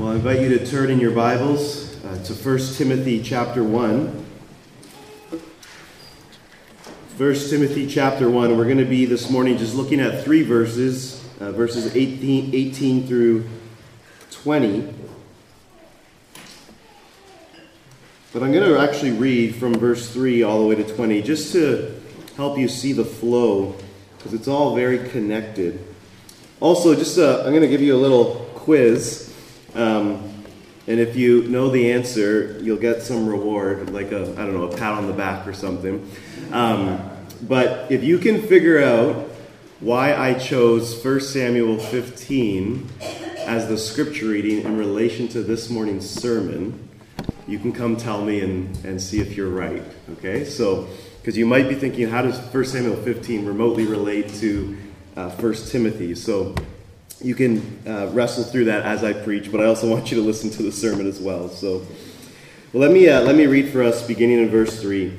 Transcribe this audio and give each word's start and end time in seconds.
Well, 0.00 0.12
I 0.12 0.14
invite 0.14 0.40
you 0.40 0.48
to 0.56 0.66
turn 0.66 0.90
in 0.90 0.98
your 0.98 1.10
Bibles 1.10 1.94
uh, 2.06 2.24
to 2.24 2.32
1 2.32 2.58
Timothy 2.76 3.22
chapter 3.22 3.62
1. 3.62 4.06
1 7.18 7.34
Timothy 7.34 7.86
chapter 7.86 8.30
1. 8.30 8.56
We're 8.56 8.64
going 8.64 8.78
to 8.78 8.86
be 8.86 9.04
this 9.04 9.28
morning 9.28 9.58
just 9.58 9.74
looking 9.74 10.00
at 10.00 10.24
three 10.24 10.42
verses, 10.42 11.22
uh, 11.38 11.52
verses 11.52 11.94
18, 11.94 12.54
18 12.54 13.06
through 13.06 13.46
20. 14.30 14.94
But 18.32 18.42
I'm 18.42 18.52
going 18.52 18.66
to 18.66 18.78
actually 18.80 19.12
read 19.12 19.54
from 19.56 19.74
verse 19.74 20.10
3 20.10 20.42
all 20.42 20.62
the 20.62 20.66
way 20.66 20.76
to 20.76 20.94
20 20.94 21.20
just 21.20 21.52
to 21.52 22.00
help 22.38 22.56
you 22.56 22.68
see 22.68 22.94
the 22.94 23.04
flow 23.04 23.76
because 24.16 24.32
it's 24.32 24.48
all 24.48 24.74
very 24.74 25.10
connected. 25.10 25.78
Also, 26.58 26.94
just 26.94 27.18
uh, 27.18 27.42
I'm 27.44 27.50
going 27.50 27.60
to 27.60 27.68
give 27.68 27.82
you 27.82 27.94
a 27.94 28.00
little 28.00 28.50
quiz. 28.54 29.29
Um, 29.74 30.30
and 30.86 30.98
if 30.98 31.14
you 31.14 31.46
know 31.48 31.70
the 31.70 31.92
answer, 31.92 32.58
you'll 32.60 32.76
get 32.76 33.02
some 33.02 33.28
reward, 33.28 33.90
like 33.90 34.12
a, 34.12 34.22
I 34.32 34.44
don't 34.44 34.54
know, 34.54 34.64
a 34.64 34.76
pat 34.76 34.94
on 34.94 35.06
the 35.06 35.12
back 35.12 35.46
or 35.46 35.52
something. 35.52 36.10
Um, 36.52 37.00
but 37.42 37.90
if 37.90 38.02
you 38.02 38.18
can 38.18 38.42
figure 38.42 38.82
out 38.82 39.28
why 39.80 40.14
I 40.14 40.34
chose 40.34 41.02
1 41.04 41.20
Samuel 41.20 41.78
15 41.78 42.88
as 43.46 43.68
the 43.68 43.78
scripture 43.78 44.26
reading 44.28 44.62
in 44.62 44.76
relation 44.76 45.28
to 45.28 45.42
this 45.42 45.70
morning's 45.70 46.08
sermon, 46.08 46.88
you 47.46 47.58
can 47.58 47.72
come 47.72 47.96
tell 47.96 48.24
me 48.24 48.40
and, 48.40 48.76
and 48.84 49.00
see 49.00 49.20
if 49.20 49.36
you're 49.36 49.48
right. 49.48 49.82
Okay? 50.12 50.44
So, 50.44 50.88
because 51.20 51.36
you 51.36 51.46
might 51.46 51.68
be 51.68 51.74
thinking, 51.74 52.08
how 52.08 52.22
does 52.22 52.38
1 52.38 52.64
Samuel 52.64 52.96
15 52.96 53.44
remotely 53.46 53.86
relate 53.86 54.28
to 54.34 54.76
uh, 55.16 55.30
1 55.30 55.54
Timothy? 55.66 56.14
So, 56.14 56.54
you 57.22 57.34
can 57.34 57.78
uh, 57.86 58.08
wrestle 58.12 58.44
through 58.44 58.64
that 58.66 58.84
as 58.84 59.04
I 59.04 59.12
preach, 59.12 59.52
but 59.52 59.60
I 59.60 59.66
also 59.66 59.88
want 59.88 60.10
you 60.10 60.16
to 60.16 60.22
listen 60.22 60.50
to 60.50 60.62
the 60.62 60.72
sermon 60.72 61.06
as 61.06 61.20
well. 61.20 61.48
So, 61.48 61.86
well, 62.72 62.80
let 62.82 62.92
me 62.92 63.08
uh, 63.08 63.20
let 63.22 63.36
me 63.36 63.46
read 63.46 63.68
for 63.70 63.82
us, 63.82 64.06
beginning 64.06 64.38
in 64.38 64.48
verse 64.48 64.80
three. 64.80 65.12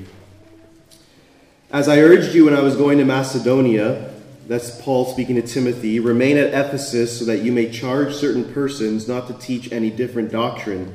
As 1.70 1.88
I 1.88 1.98
urged 1.98 2.34
you 2.34 2.44
when 2.46 2.54
I 2.54 2.60
was 2.60 2.76
going 2.76 2.98
to 2.98 3.04
Macedonia, 3.04 4.12
that's 4.46 4.80
Paul 4.82 5.06
speaking 5.06 5.36
to 5.36 5.42
Timothy, 5.42 6.00
remain 6.00 6.36
at 6.36 6.48
Ephesus 6.48 7.18
so 7.18 7.24
that 7.24 7.42
you 7.42 7.52
may 7.52 7.70
charge 7.70 8.14
certain 8.14 8.52
persons 8.52 9.06
not 9.08 9.28
to 9.28 9.34
teach 9.34 9.72
any 9.72 9.88
different 9.88 10.32
doctrine, 10.32 10.94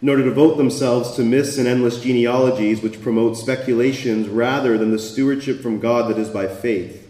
nor 0.00 0.16
to 0.16 0.22
devote 0.22 0.56
themselves 0.56 1.14
to 1.16 1.22
myths 1.22 1.56
and 1.56 1.68
endless 1.68 2.00
genealogies 2.00 2.82
which 2.82 3.00
promote 3.00 3.36
speculations 3.36 4.28
rather 4.28 4.76
than 4.76 4.90
the 4.90 4.98
stewardship 4.98 5.60
from 5.60 5.78
God 5.78 6.10
that 6.10 6.18
is 6.18 6.28
by 6.28 6.48
faith. 6.48 7.01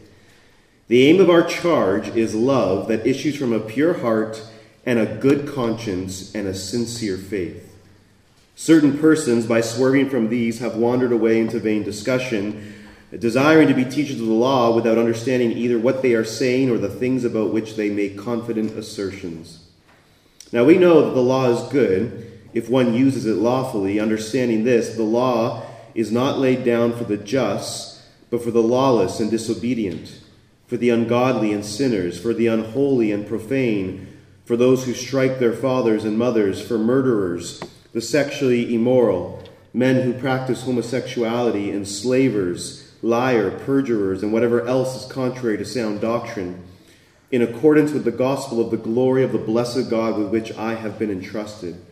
The 0.93 1.09
aim 1.09 1.21
of 1.21 1.31
our 1.31 1.43
charge 1.43 2.09
is 2.09 2.35
love 2.35 2.89
that 2.89 3.07
issues 3.07 3.35
from 3.35 3.55
a 3.55 3.61
pure 3.61 3.95
heart 3.95 4.45
and 4.85 4.99
a 4.99 5.07
good 5.07 5.49
conscience 5.49 6.34
and 6.34 6.47
a 6.47 6.53
sincere 6.53 7.17
faith. 7.17 7.75
Certain 8.57 8.99
persons, 8.99 9.47
by 9.47 9.62
swerving 9.62 10.11
from 10.11 10.29
these, 10.29 10.59
have 10.59 10.77
wandered 10.77 11.11
away 11.11 11.41
into 11.41 11.59
vain 11.59 11.83
discussion, 11.83 12.75
desiring 13.19 13.69
to 13.69 13.75
be 13.75 13.87
teachers 13.87 14.21
of 14.21 14.27
the 14.27 14.34
law 14.34 14.75
without 14.75 14.99
understanding 14.99 15.53
either 15.53 15.79
what 15.79 16.03
they 16.03 16.12
are 16.12 16.27
saying 16.27 16.69
or 16.69 16.77
the 16.77 16.91
things 16.91 17.25
about 17.25 17.55
which 17.55 17.77
they 17.77 17.89
make 17.89 18.19
confident 18.19 18.73
assertions. 18.73 19.65
Now 20.53 20.65
we 20.65 20.77
know 20.77 21.06
that 21.06 21.15
the 21.15 21.23
law 21.23 21.49
is 21.49 21.73
good 21.73 22.39
if 22.53 22.69
one 22.69 22.93
uses 22.93 23.25
it 23.25 23.37
lawfully, 23.37 23.99
understanding 23.99 24.65
this 24.65 24.95
the 24.95 25.05
law 25.05 25.62
is 25.95 26.12
not 26.12 26.39
laid 26.39 26.65
down 26.67 26.93
for 26.93 27.05
the 27.05 27.17
just, 27.17 27.99
but 28.29 28.45
for 28.45 28.51
the 28.51 28.62
lawless 28.62 29.21
and 29.21 29.31
disobedient 29.31 30.19
for 30.73 30.78
the 30.78 30.89
ungodly 30.89 31.53
and 31.53 31.67
sinners, 31.67 32.19
for 32.19 32.33
the 32.33 32.47
unholy 32.47 33.12
and 33.12 33.27
profane, 33.27 34.06
for 34.47 34.56
those 34.56 34.87
who 34.87 34.95
strike 34.95 35.39
their 35.39 35.53
fathers 35.53 36.03
and 36.03 36.17
mothers, 36.17 36.67
for 36.67 36.78
murderers, 36.78 37.62
the 37.92 38.01
sexually 38.01 38.75
immoral, 38.75 39.45
men 39.75 40.00
who 40.00 40.19
practice 40.19 40.62
homosexuality, 40.62 41.70
enslavers, 41.70 42.91
liar, 43.03 43.50
perjurers, 43.50 44.22
and 44.22 44.33
whatever 44.33 44.66
else 44.66 45.05
is 45.05 45.12
contrary 45.12 45.59
to 45.59 45.65
sound 45.66 46.00
doctrine, 46.00 46.65
in 47.31 47.43
accordance 47.43 47.93
with 47.93 48.04
the 48.04 48.10
gospel 48.10 48.59
of 48.59 48.71
the 48.71 48.78
glory 48.78 49.22
of 49.22 49.33
the 49.33 49.39
blessed 49.39 49.91
God 49.91 50.16
with 50.16 50.28
which 50.28 50.56
I 50.56 50.77
have 50.77 50.99
been 50.99 51.10
entrusted. 51.10 51.84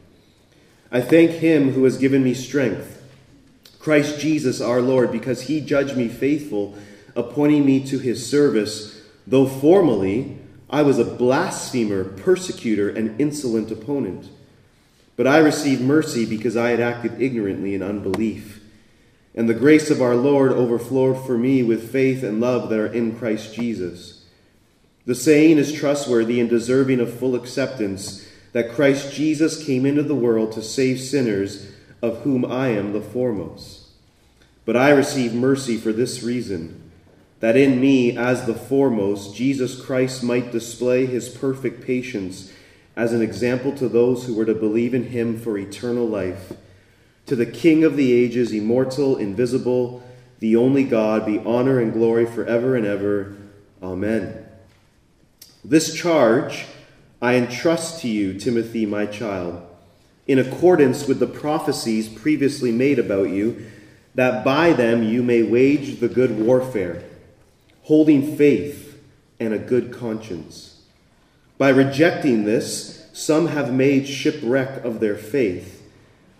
I 0.91 1.03
thank 1.03 1.33
him 1.33 1.73
who 1.73 1.85
has 1.85 1.99
given 1.99 2.25
me 2.25 2.33
strength, 2.33 2.97
Christ 3.79 4.19
Jesus 4.19 4.59
our 4.59 4.81
Lord, 4.81 5.13
because 5.13 5.43
he 5.43 5.61
judged 5.61 5.99
me 5.99 6.09
faithful 6.09 6.79
appointing 7.15 7.65
me 7.65 7.85
to 7.87 7.99
his 7.99 8.29
service, 8.29 9.01
though 9.27 9.47
formerly 9.47 10.39
I 10.69 10.83
was 10.83 10.99
a 10.99 11.05
blasphemer, 11.05 12.05
persecutor, 12.05 12.89
and 12.89 13.21
insolent 13.21 13.71
opponent. 13.71 14.29
But 15.17 15.27
I 15.27 15.39
received 15.39 15.83
mercy 15.83 16.25
because 16.25 16.57
I 16.57 16.71
had 16.71 16.81
acted 16.81 17.21
ignorantly 17.21 17.75
in 17.75 17.83
unbelief. 17.83 18.63
And 19.35 19.49
the 19.49 19.55
grace 19.55 19.91
of 19.91 20.01
our 20.01 20.15
Lord 20.15 20.53
overflowed 20.53 21.25
for 21.27 21.37
me 21.37 21.63
with 21.63 21.93
faith 21.93 22.23
and 22.23 22.41
love 22.41 22.69
that 22.71 22.79
are 22.79 22.93
in 22.93 23.17
Christ 23.17 23.55
Jesus. 23.55 24.25
The 25.07 25.15
saying 25.15 25.59
is 25.59 25.73
trustworthy 25.73 26.41
and 26.41 26.49
deserving 26.49 27.01
of 27.01 27.13
full 27.13 27.35
acceptance 27.35 28.27
that 28.53 28.73
Christ 28.73 29.13
Jesus 29.13 29.65
came 29.65 29.87
into 29.87 30.03
the 30.03 30.15
world 30.15 30.53
to 30.53 30.63
save 30.63 31.01
sinners, 31.01 31.71
of 32.03 32.19
whom 32.19 32.45
I 32.45 32.69
am 32.69 32.93
the 32.93 33.01
foremost. 33.01 33.89
But 34.65 34.77
I 34.77 34.91
received 34.91 35.35
mercy 35.35 35.77
for 35.77 35.93
this 35.93 36.23
reason 36.23 36.80
that 37.41 37.57
in 37.57 37.81
me, 37.81 38.17
as 38.17 38.45
the 38.45 38.55
foremost, 38.55 39.35
Jesus 39.35 39.81
Christ 39.81 40.23
might 40.23 40.53
display 40.53 41.07
his 41.07 41.29
perfect 41.29 41.85
patience 41.85 42.53
as 42.95 43.15
an 43.15 43.23
example 43.23 43.73
to 43.73 43.89
those 43.89 44.27
who 44.27 44.35
were 44.35 44.45
to 44.45 44.55
believe 44.55 44.93
in 44.93 45.05
him 45.05 45.39
for 45.39 45.57
eternal 45.57 46.07
life. 46.07 46.53
To 47.27 47.37
the 47.37 47.47
King 47.47 47.83
of 47.83 47.97
the 47.97 48.13
ages, 48.13 48.53
immortal, 48.53 49.17
invisible, 49.17 50.03
the 50.39 50.57
only 50.57 50.85
God, 50.85 51.25
be 51.25 51.39
honor 51.39 51.81
and 51.81 51.93
glory 51.93 52.27
forever 52.27 52.77
and 52.77 52.85
ever. 52.85 53.37
Amen. 53.83 54.45
This 55.65 55.95
charge 55.95 56.67
I 57.23 57.37
entrust 57.37 58.01
to 58.01 58.09
you, 58.09 58.39
Timothy, 58.39 58.85
my 58.85 59.07
child, 59.07 59.67
in 60.27 60.39
accordance 60.39 61.07
with 61.07 61.21
the 61.21 61.27
prophecies 61.27 62.09
previously 62.09 62.73
made 62.73 62.99
about 62.99 63.31
you, 63.31 63.67
that 64.15 64.45
by 64.45 64.73
them 64.73 65.03
you 65.03 65.23
may 65.23 65.43
wage 65.43 66.01
the 66.01 66.09
good 66.09 66.39
warfare 66.39 67.03
holding 67.83 68.37
faith 68.37 69.01
and 69.39 69.55
a 69.55 69.59
good 69.59 69.93
conscience. 69.93 70.83
By 71.59 71.71
rejecting 71.71 72.45
this, 72.45 73.09
some 73.13 73.49
have 73.49 73.73
made 73.73 74.07
shipwreck 74.07 74.85
of 74.85 75.01
their 75.01 75.17
faith, 75.17 75.89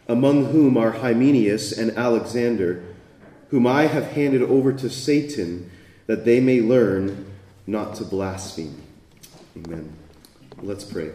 among 0.09 0.47
whom 0.47 0.77
are 0.77 0.93
Hymenaeus 0.93 1.77
and 1.77 1.91
Alexander, 1.93 2.83
whom 3.51 3.67
I 3.67 3.83
have 3.87 4.13
handed 4.13 4.43
over 4.43 4.73
to 4.73 4.89
Satan 4.89 5.71
that 6.07 6.25
they 6.25 6.41
may 6.41 6.61
learn 6.61 7.27
not 7.67 7.95
to 7.97 8.05
blaspheme. 8.05 8.83
Amen. 9.57 9.93
Let's 10.63 10.85
pray. 10.85 11.13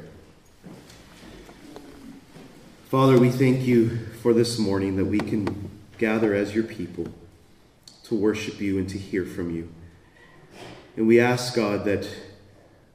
Father, 2.89 3.19
we 3.19 3.29
thank 3.29 3.65
you 3.65 3.97
for 4.21 4.33
this 4.33 4.57
morning 4.57 4.95
that 4.95 5.05
we 5.05 5.19
can 5.19 5.69
gather 5.97 6.33
as 6.33 6.53
your 6.53 6.63
people 6.63 7.07
to 8.03 8.15
worship 8.15 8.61
you 8.61 8.77
and 8.77 8.87
to 8.89 8.97
hear 8.97 9.25
from 9.25 9.53
you. 9.53 9.69
And 10.95 11.07
we 11.07 11.19
ask, 11.19 11.55
God, 11.55 11.85
that 11.85 12.07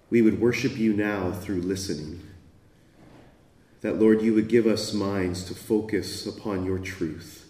we 0.08 0.22
would 0.22 0.40
worship 0.40 0.76
you 0.76 0.92
now 0.92 1.32
through 1.32 1.62
listening. 1.62 2.22
That, 3.82 3.98
Lord, 3.98 4.22
you 4.22 4.34
would 4.34 4.48
give 4.48 4.66
us 4.66 4.92
minds 4.92 5.44
to 5.44 5.54
focus 5.54 6.26
upon 6.26 6.64
your 6.64 6.78
truth. 6.78 7.48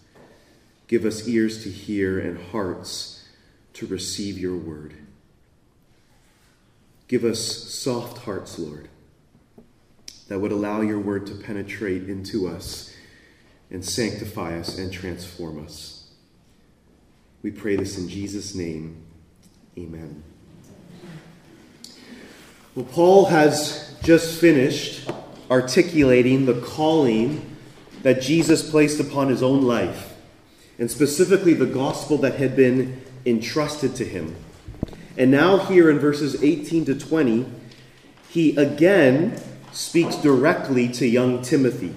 Give 0.86 1.04
us 1.04 1.28
ears 1.28 1.62
to 1.64 1.70
hear 1.70 2.18
and 2.18 2.38
hearts 2.50 3.28
to 3.74 3.86
receive 3.86 4.38
your 4.38 4.56
word. 4.56 4.94
Give 7.08 7.24
us 7.24 7.40
soft 7.40 8.18
hearts, 8.18 8.58
Lord, 8.58 8.88
that 10.28 10.38
would 10.38 10.52
allow 10.52 10.80
your 10.80 11.00
word 11.00 11.26
to 11.26 11.34
penetrate 11.34 12.08
into 12.08 12.46
us 12.46 12.94
and 13.70 13.84
sanctify 13.84 14.58
us 14.58 14.78
and 14.78 14.92
transform 14.92 15.64
us. 15.64 16.10
We 17.42 17.50
pray 17.50 17.76
this 17.76 17.98
in 17.98 18.08
Jesus' 18.08 18.54
name. 18.54 19.02
Amen. 19.78 20.29
Well, 22.80 22.88
Paul 22.92 23.24
has 23.26 23.94
just 24.02 24.40
finished 24.40 25.06
articulating 25.50 26.46
the 26.46 26.62
calling 26.62 27.54
that 28.02 28.22
Jesus 28.22 28.70
placed 28.70 28.98
upon 28.98 29.28
his 29.28 29.42
own 29.42 29.60
life, 29.60 30.14
and 30.78 30.90
specifically 30.90 31.52
the 31.52 31.66
gospel 31.66 32.16
that 32.16 32.36
had 32.36 32.56
been 32.56 33.02
entrusted 33.26 33.94
to 33.96 34.06
him. 34.06 34.34
And 35.18 35.30
now, 35.30 35.58
here 35.58 35.90
in 35.90 35.98
verses 35.98 36.42
18 36.42 36.86
to 36.86 36.98
20, 36.98 37.44
he 38.30 38.56
again 38.56 39.38
speaks 39.72 40.16
directly 40.16 40.88
to 40.92 41.06
young 41.06 41.42
Timothy. 41.42 41.94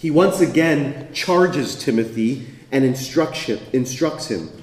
He 0.00 0.10
once 0.10 0.40
again 0.40 1.12
charges 1.12 1.76
Timothy 1.76 2.44
and 2.72 2.84
instructs 2.84 4.26
him. 4.26 4.59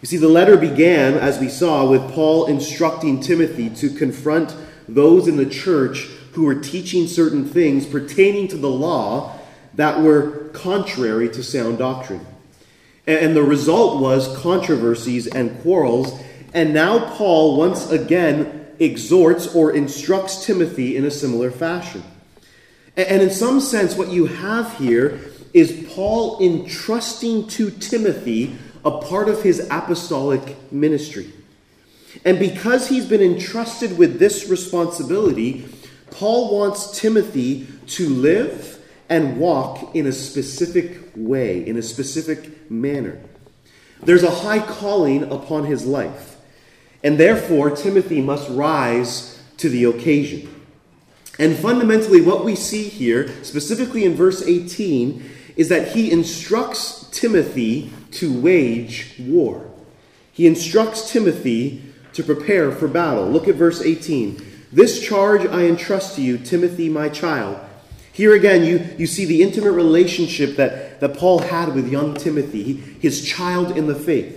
You 0.00 0.06
see, 0.06 0.16
the 0.16 0.28
letter 0.28 0.56
began, 0.56 1.14
as 1.14 1.38
we 1.38 1.48
saw, 1.48 1.88
with 1.88 2.10
Paul 2.12 2.46
instructing 2.46 3.20
Timothy 3.20 3.68
to 3.70 3.90
confront 3.90 4.56
those 4.88 5.28
in 5.28 5.36
the 5.36 5.46
church 5.46 6.08
who 6.32 6.44
were 6.44 6.54
teaching 6.54 7.06
certain 7.06 7.44
things 7.44 7.84
pertaining 7.84 8.48
to 8.48 8.56
the 8.56 8.70
law 8.70 9.38
that 9.74 10.00
were 10.00 10.48
contrary 10.52 11.28
to 11.28 11.42
sound 11.42 11.78
doctrine. 11.78 12.26
And 13.06 13.36
the 13.36 13.42
result 13.42 14.00
was 14.00 14.36
controversies 14.38 15.26
and 15.26 15.60
quarrels. 15.60 16.18
And 16.54 16.72
now 16.72 17.14
Paul 17.16 17.56
once 17.56 17.90
again 17.90 18.68
exhorts 18.78 19.54
or 19.54 19.72
instructs 19.72 20.46
Timothy 20.46 20.96
in 20.96 21.04
a 21.04 21.10
similar 21.10 21.50
fashion. 21.50 22.02
And 22.96 23.22
in 23.22 23.30
some 23.30 23.60
sense, 23.60 23.96
what 23.96 24.08
you 24.08 24.26
have 24.26 24.76
here 24.78 25.20
is 25.52 25.86
Paul 25.90 26.40
entrusting 26.42 27.48
to 27.48 27.70
Timothy 27.70 28.56
a 28.84 28.90
part 28.98 29.28
of 29.28 29.42
his 29.42 29.66
apostolic 29.70 30.56
ministry. 30.72 31.32
And 32.24 32.38
because 32.38 32.88
he's 32.88 33.06
been 33.06 33.22
entrusted 33.22 33.96
with 33.96 34.18
this 34.18 34.48
responsibility, 34.48 35.68
Paul 36.10 36.56
wants 36.56 36.98
Timothy 36.98 37.68
to 37.88 38.08
live 38.08 38.78
and 39.08 39.38
walk 39.38 39.94
in 39.94 40.06
a 40.06 40.12
specific 40.12 41.10
way, 41.14 41.66
in 41.66 41.76
a 41.76 41.82
specific 41.82 42.70
manner. 42.70 43.20
There's 44.02 44.22
a 44.22 44.30
high 44.30 44.60
calling 44.60 45.30
upon 45.30 45.64
his 45.64 45.84
life, 45.84 46.36
and 47.04 47.18
therefore 47.18 47.70
Timothy 47.70 48.20
must 48.20 48.48
rise 48.50 49.42
to 49.58 49.68
the 49.68 49.84
occasion. 49.84 50.54
And 51.38 51.56
fundamentally, 51.56 52.20
what 52.20 52.44
we 52.44 52.54
see 52.54 52.84
here, 52.84 53.28
specifically 53.44 54.04
in 54.04 54.14
verse 54.14 54.42
18, 54.42 55.28
is 55.56 55.68
that 55.68 55.88
he 55.88 56.10
instructs 56.10 57.08
Timothy 57.10 57.92
to 58.12 58.40
wage 58.40 59.14
war. 59.18 59.70
He 60.32 60.46
instructs 60.46 61.12
Timothy 61.12 61.82
to 62.12 62.22
prepare 62.22 62.72
for 62.72 62.88
battle. 62.88 63.28
Look 63.28 63.48
at 63.48 63.54
verse 63.54 63.82
18. 63.82 64.40
This 64.72 65.04
charge 65.04 65.46
I 65.46 65.64
entrust 65.64 66.16
to 66.16 66.22
you, 66.22 66.38
Timothy, 66.38 66.88
my 66.88 67.08
child 67.08 67.58
here 68.20 68.34
again, 68.34 68.64
you, 68.64 68.86
you 68.98 69.06
see 69.06 69.24
the 69.24 69.42
intimate 69.42 69.72
relationship 69.72 70.56
that, 70.56 71.00
that 71.00 71.16
Paul 71.16 71.38
had 71.38 71.74
with 71.74 71.88
young 71.88 72.14
Timothy, 72.14 72.74
his 72.74 73.26
child 73.26 73.76
in 73.76 73.86
the 73.86 73.94
faith. 73.94 74.36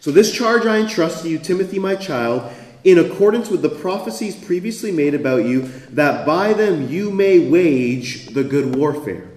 So, 0.00 0.10
this 0.10 0.32
charge 0.32 0.66
I 0.66 0.78
entrust 0.78 1.22
to 1.22 1.28
you, 1.28 1.38
Timothy, 1.38 1.78
my 1.78 1.94
child, 1.94 2.52
in 2.82 2.98
accordance 2.98 3.48
with 3.48 3.62
the 3.62 3.68
prophecies 3.68 4.34
previously 4.34 4.90
made 4.90 5.14
about 5.14 5.44
you, 5.44 5.62
that 5.90 6.26
by 6.26 6.52
them 6.52 6.88
you 6.88 7.12
may 7.12 7.38
wage 7.38 8.26
the 8.28 8.42
good 8.42 8.74
warfare. 8.74 9.28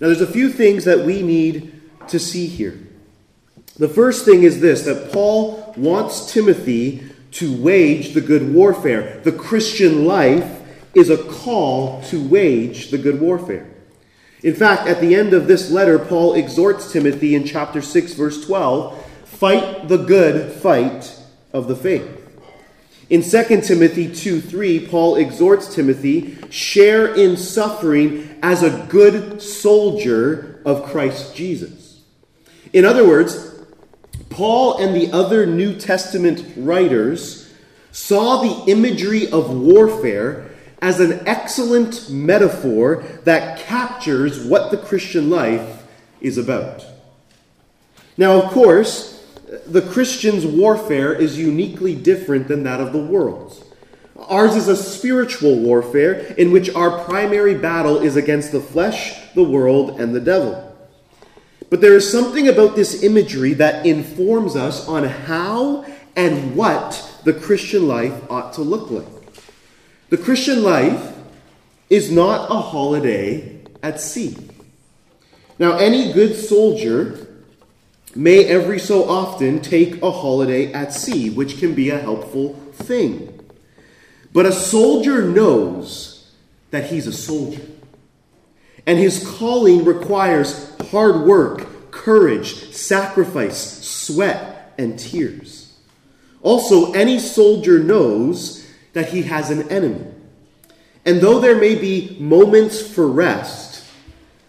Now, 0.00 0.08
there's 0.08 0.20
a 0.20 0.26
few 0.26 0.50
things 0.50 0.84
that 0.84 1.00
we 1.00 1.22
need 1.22 1.80
to 2.08 2.18
see 2.18 2.46
here. 2.46 2.78
The 3.78 3.88
first 3.88 4.24
thing 4.24 4.42
is 4.42 4.60
this 4.60 4.82
that 4.84 5.12
Paul 5.12 5.74
wants 5.76 6.32
Timothy 6.32 7.02
to 7.32 7.54
wage 7.54 8.14
the 8.14 8.20
good 8.20 8.54
warfare. 8.54 9.20
The 9.24 9.32
Christian 9.32 10.06
life 10.06 10.62
is 10.94 11.10
a 11.10 11.22
call 11.22 12.02
to 12.04 12.26
wage 12.26 12.90
the 12.90 12.98
good 12.98 13.20
warfare. 13.20 13.68
In 14.42 14.54
fact, 14.54 14.86
at 14.86 15.00
the 15.00 15.14
end 15.14 15.34
of 15.34 15.46
this 15.46 15.70
letter, 15.70 15.98
Paul 15.98 16.34
exhorts 16.34 16.92
Timothy 16.92 17.34
in 17.34 17.44
chapter 17.44 17.82
6, 17.82 18.14
verse 18.14 18.44
12 18.46 19.02
fight 19.26 19.88
the 19.88 19.98
good 19.98 20.52
fight 20.52 21.18
of 21.52 21.68
the 21.68 21.76
faith. 21.76 22.15
In 23.08 23.22
2 23.22 23.60
Timothy 23.62 24.12
2 24.12 24.40
3, 24.40 24.88
Paul 24.88 25.16
exhorts 25.16 25.72
Timothy 25.72 26.36
share 26.50 27.14
in 27.14 27.36
suffering 27.36 28.36
as 28.42 28.62
a 28.62 28.86
good 28.88 29.40
soldier 29.40 30.60
of 30.64 30.84
Christ 30.84 31.36
Jesus. 31.36 32.00
In 32.72 32.84
other 32.84 33.06
words, 33.06 33.54
Paul 34.28 34.78
and 34.78 34.94
the 34.94 35.12
other 35.12 35.46
New 35.46 35.78
Testament 35.78 36.44
writers 36.56 37.52
saw 37.92 38.42
the 38.42 38.70
imagery 38.70 39.30
of 39.30 39.50
warfare 39.50 40.50
as 40.82 40.98
an 40.98 41.26
excellent 41.26 42.10
metaphor 42.10 43.04
that 43.24 43.60
captures 43.60 44.44
what 44.44 44.70
the 44.70 44.76
Christian 44.76 45.30
life 45.30 45.84
is 46.20 46.36
about. 46.36 46.84
Now, 48.18 48.42
of 48.42 48.50
course, 48.50 49.15
the 49.66 49.82
Christian's 49.82 50.44
warfare 50.44 51.12
is 51.14 51.38
uniquely 51.38 51.94
different 51.94 52.48
than 52.48 52.64
that 52.64 52.80
of 52.80 52.92
the 52.92 53.02
world's. 53.02 53.62
Ours 54.16 54.56
is 54.56 54.68
a 54.68 54.76
spiritual 54.76 55.58
warfare 55.58 56.14
in 56.36 56.50
which 56.50 56.74
our 56.74 57.04
primary 57.04 57.54
battle 57.54 57.98
is 57.98 58.16
against 58.16 58.50
the 58.50 58.60
flesh, 58.60 59.14
the 59.34 59.44
world, 59.44 60.00
and 60.00 60.14
the 60.14 60.20
devil. 60.20 60.62
But 61.70 61.80
there 61.80 61.94
is 61.94 62.10
something 62.10 62.48
about 62.48 62.76
this 62.76 63.02
imagery 63.02 63.52
that 63.54 63.86
informs 63.86 64.56
us 64.56 64.88
on 64.88 65.04
how 65.04 65.84
and 66.16 66.56
what 66.56 67.20
the 67.24 67.34
Christian 67.34 67.86
life 67.86 68.14
ought 68.30 68.54
to 68.54 68.62
look 68.62 68.90
like. 68.90 69.06
The 70.08 70.16
Christian 70.16 70.62
life 70.62 71.14
is 71.90 72.10
not 72.10 72.50
a 72.50 72.60
holiday 72.60 73.60
at 73.82 74.00
sea. 74.00 74.36
Now, 75.58 75.76
any 75.78 76.12
good 76.12 76.36
soldier 76.36 77.25
may 78.16 78.44
every 78.46 78.78
so 78.78 79.08
often 79.08 79.60
take 79.60 80.02
a 80.02 80.10
holiday 80.10 80.72
at 80.72 80.92
sea, 80.92 81.30
which 81.30 81.58
can 81.58 81.74
be 81.74 81.90
a 81.90 81.98
helpful 81.98 82.54
thing. 82.72 83.38
But 84.32 84.46
a 84.46 84.52
soldier 84.52 85.22
knows 85.22 86.30
that 86.70 86.90
he's 86.90 87.06
a 87.06 87.12
soldier. 87.12 87.62
And 88.86 88.98
his 88.98 89.26
calling 89.38 89.84
requires 89.84 90.74
hard 90.90 91.22
work, 91.22 91.90
courage, 91.90 92.72
sacrifice, 92.72 93.84
sweat, 93.86 94.74
and 94.78 94.98
tears. 94.98 95.74
Also, 96.42 96.92
any 96.92 97.18
soldier 97.18 97.78
knows 97.78 98.66
that 98.92 99.08
he 99.08 99.22
has 99.22 99.50
an 99.50 99.68
enemy. 99.70 100.06
And 101.04 101.20
though 101.20 101.40
there 101.40 101.58
may 101.58 101.74
be 101.74 102.16
moments 102.20 102.80
for 102.80 103.08
rest, 103.08 103.65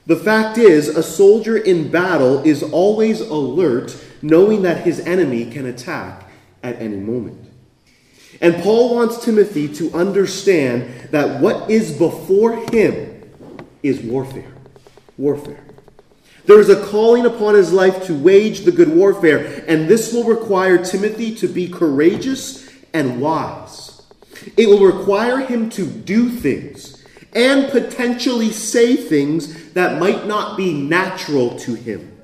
the 0.07 0.15
fact 0.15 0.57
is, 0.57 0.87
a 0.87 1.03
soldier 1.03 1.57
in 1.57 1.91
battle 1.91 2.41
is 2.43 2.63
always 2.63 3.19
alert, 3.19 3.95
knowing 4.21 4.61
that 4.61 4.85
his 4.85 5.01
enemy 5.01 5.51
can 5.51 5.65
attack 5.65 6.29
at 6.63 6.81
any 6.81 6.95
moment. 6.95 7.45
And 8.39 8.55
Paul 8.55 8.95
wants 8.95 9.23
Timothy 9.23 9.67
to 9.75 9.93
understand 9.93 11.09
that 11.11 11.41
what 11.41 11.69
is 11.69 11.91
before 11.91 12.55
him 12.71 13.21
is 13.83 13.99
warfare. 13.99 14.53
Warfare. 15.17 15.63
There 16.45 16.61
is 16.61 16.69
a 16.69 16.81
calling 16.85 17.25
upon 17.25 17.55
his 17.55 17.73
life 17.73 18.05
to 18.05 18.17
wage 18.17 18.61
the 18.61 18.71
good 18.71 18.89
warfare, 18.95 19.65
and 19.67 19.89
this 19.89 20.13
will 20.13 20.23
require 20.23 20.83
Timothy 20.83 21.35
to 21.35 21.49
be 21.49 21.67
courageous 21.67 22.69
and 22.93 23.19
wise. 23.19 24.03
It 24.55 24.69
will 24.69 24.85
require 24.85 25.39
him 25.39 25.69
to 25.71 25.85
do 25.85 26.29
things 26.29 26.97
and 27.33 27.69
potentially 27.69 28.51
say 28.51 28.95
things 28.95 29.66
that 29.77 29.99
might 29.99 30.25
not 30.25 30.57
be 30.57 30.73
natural 30.73 31.57
to 31.59 31.75
him. 31.75 32.19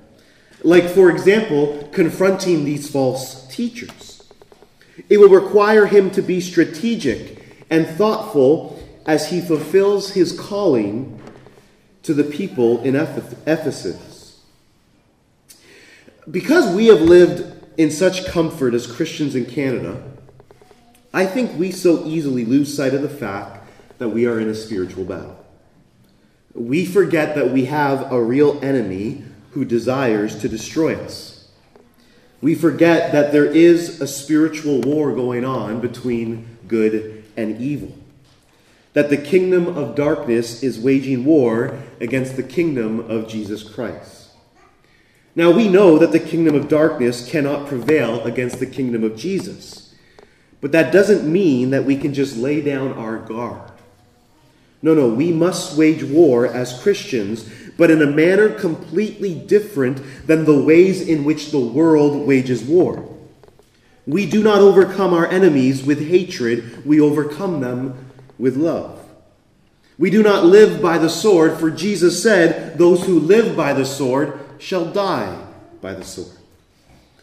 Like, 0.64 0.86
for 0.90 1.12
example, 1.12 1.88
confronting 1.92 2.66
these 2.66 2.90
false 2.90 3.48
teachers. 3.48 4.24
It 5.08 5.18
will 5.18 5.30
require 5.30 5.86
him 5.86 6.10
to 6.12 6.22
be 6.22 6.42
strategic 6.42 7.66
and 7.70 7.88
thoughtful 7.88 8.82
as 9.06 9.30
he 9.30 9.40
fulfills 9.42 10.12
his 10.12 10.38
calling 10.40 11.22
to 12.04 12.14
the 12.14 12.24
people 12.24 12.82
in 12.82 12.96
Ephesus. 12.96 14.42
Because 16.30 16.74
we 16.74 16.88
have 16.88 17.02
lived 17.02 17.68
in 17.78 17.92
such 17.92 18.26
comfort 18.26 18.74
as 18.74 18.88
Christians 18.88 19.36
in 19.36 19.46
Canada, 19.46 20.02
I 21.14 21.26
think 21.26 21.60
we 21.60 21.72
so 21.72 22.04
easily 22.06 22.46
lose 22.46 22.76
sight 22.76 22.94
of 22.94 23.02
the 23.02 23.10
fact 23.10 23.68
that 24.00 24.10
we 24.10 24.26
are 24.26 24.40
in 24.40 24.50
a 24.50 24.56
spiritual 24.56 25.06
battle. 25.06 25.43
We 26.54 26.86
forget 26.86 27.36
that 27.36 27.52
we 27.52 27.66
have 27.66 28.12
a 28.12 28.24
real 28.24 28.64
enemy 28.64 29.24
who 29.52 29.66
desires 29.66 30.40
to 30.40 30.50
destroy 30.50 30.96
us. 30.96 31.48
We 32.42 32.56
forget 32.56 33.12
that 33.14 33.32
there 33.32 33.46
is 33.46 34.02
a 34.02 34.08
spiritual 34.08 34.82
war 34.82 35.16
going 35.16 35.46
on 35.46 35.80
between 35.80 36.58
good 36.68 37.24
and 37.38 37.60
evil. 37.62 37.96
That 38.94 39.10
the 39.10 39.18
kingdom 39.18 39.68
of 39.78 39.96
darkness 39.96 40.62
is 40.62 40.80
waging 40.80 41.26
war 41.26 41.80
against 42.00 42.36
the 42.36 42.44
kingdom 42.44 43.00
of 43.00 43.28
Jesus 43.28 43.64
Christ. 43.64 44.30
Now 45.36 45.50
we 45.50 45.68
know 45.68 45.98
that 45.98 46.12
the 46.12 46.20
kingdom 46.20 46.54
of 46.54 46.68
darkness 46.68 47.28
cannot 47.28 47.68
prevail 47.68 48.24
against 48.24 48.60
the 48.60 48.68
kingdom 48.68 49.04
of 49.04 49.16
Jesus. 49.16 49.96
But 50.62 50.72
that 50.74 50.94
doesn't 50.94 51.30
mean 51.30 51.72
that 51.72 51.86
we 51.86 51.98
can 51.98 52.14
just 52.14 52.38
lay 52.38 52.62
down 52.62 52.94
our 52.94 53.18
guard. 53.18 53.73
No, 54.84 54.94
no, 54.94 55.08
we 55.08 55.32
must 55.32 55.78
wage 55.78 56.04
war 56.04 56.46
as 56.46 56.80
Christians, 56.84 57.50
but 57.78 57.90
in 57.90 58.02
a 58.02 58.06
manner 58.06 58.50
completely 58.50 59.34
different 59.34 60.28
than 60.28 60.44
the 60.44 60.62
ways 60.62 61.02
in 61.02 61.24
which 61.24 61.50
the 61.50 61.60
world 61.60 62.28
wages 62.28 62.62
war. 62.62 63.10
We 64.06 64.30
do 64.30 64.44
not 64.44 64.60
overcome 64.60 65.14
our 65.14 65.26
enemies 65.26 65.84
with 65.84 66.10
hatred, 66.10 66.86
we 66.86 67.00
overcome 67.00 67.62
them 67.62 68.12
with 68.38 68.58
love. 68.58 69.00
We 69.98 70.10
do 70.10 70.22
not 70.22 70.44
live 70.44 70.82
by 70.82 70.98
the 70.98 71.10
sword, 71.10 71.58
for 71.58 71.72
Jesus 71.72 72.22
said, 72.22 72.78
Those 72.78 73.06
who 73.06 73.20
live 73.20 73.56
by 73.56 73.72
the 73.72 73.86
sword 73.86 74.38
shall 74.60 74.92
die 74.92 75.46
by 75.82 75.94
the 75.94 76.04
sword. 76.04 76.36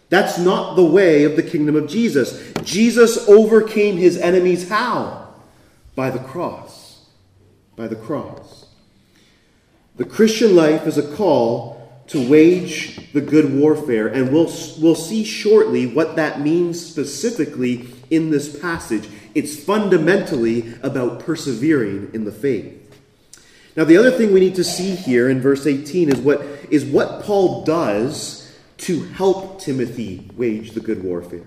That's 0.08 0.38
not 0.38 0.76
the 0.76 0.84
way 0.84 1.24
of 1.24 1.36
the 1.36 1.42
kingdom 1.42 1.76
of 1.76 1.88
Jesus. 1.88 2.52
Jesus 2.64 3.28
overcame 3.28 3.98
his 3.98 4.16
enemies 4.16 4.68
how? 4.68 5.28
By 5.94 6.10
the 6.10 6.18
cross. 6.20 6.79
By 7.80 7.88
the 7.88 7.96
cross. 7.96 8.66
The 9.96 10.04
Christian 10.04 10.54
life 10.54 10.86
is 10.86 10.98
a 10.98 11.16
call 11.16 12.02
to 12.08 12.28
wage 12.28 13.10
the 13.14 13.22
good 13.22 13.54
warfare, 13.54 14.06
and 14.06 14.30
we'll, 14.30 14.52
we'll 14.78 14.94
see 14.94 15.24
shortly 15.24 15.86
what 15.86 16.16
that 16.16 16.42
means 16.42 16.84
specifically 16.84 17.88
in 18.10 18.28
this 18.28 18.60
passage. 18.60 19.08
It's 19.34 19.64
fundamentally 19.64 20.74
about 20.82 21.20
persevering 21.20 22.10
in 22.12 22.24
the 22.24 22.32
faith. 22.32 22.76
Now, 23.76 23.84
the 23.84 23.96
other 23.96 24.10
thing 24.10 24.34
we 24.34 24.40
need 24.40 24.56
to 24.56 24.64
see 24.64 24.94
here 24.94 25.30
in 25.30 25.40
verse 25.40 25.66
18 25.66 26.10
is 26.10 26.18
what, 26.18 26.42
is 26.68 26.84
what 26.84 27.22
Paul 27.22 27.64
does 27.64 28.54
to 28.78 29.04
help 29.04 29.58
Timothy 29.58 30.28
wage 30.36 30.72
the 30.72 30.80
good 30.80 31.02
warfare. 31.02 31.46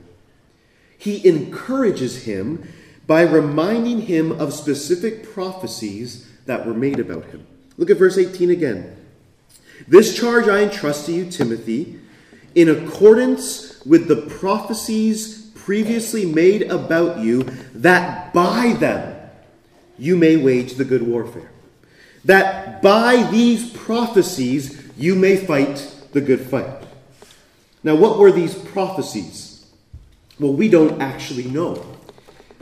He 0.97 1.27
encourages 1.27 2.23
him 2.23 2.67
by 3.05 3.21
reminding 3.21 4.01
him 4.01 4.31
of 4.31 4.53
specific 4.53 5.31
prophecies 5.33 6.29
that 6.45 6.65
were 6.65 6.73
made 6.73 6.99
about 6.99 7.25
him. 7.25 7.45
Look 7.77 7.89
at 7.89 7.97
verse 7.97 8.17
18 8.17 8.49
again. 8.49 8.95
This 9.87 10.17
charge 10.17 10.47
I 10.47 10.63
entrust 10.63 11.07
to 11.07 11.11
you, 11.11 11.29
Timothy, 11.29 11.99
in 12.55 12.69
accordance 12.69 13.83
with 13.85 14.07
the 14.07 14.15
prophecies 14.15 15.51
previously 15.55 16.25
made 16.25 16.63
about 16.63 17.19
you, 17.19 17.43
that 17.73 18.33
by 18.33 18.73
them 18.79 19.29
you 19.97 20.15
may 20.15 20.37
wage 20.37 20.73
the 20.73 20.85
good 20.85 21.05
warfare 21.05 21.53
that 22.25 22.81
by 22.81 23.27
these 23.31 23.71
prophecies 23.71 24.81
you 24.97 25.15
may 25.15 25.37
fight 25.37 25.95
the 26.11 26.21
good 26.21 26.41
fight. 26.41 26.83
Now, 27.83 27.95
what 27.95 28.17
were 28.17 28.31
these 28.31 28.55
prophecies? 28.55 29.65
Well, 30.39 30.53
we 30.53 30.69
don't 30.69 31.01
actually 31.01 31.45
know. 31.45 31.85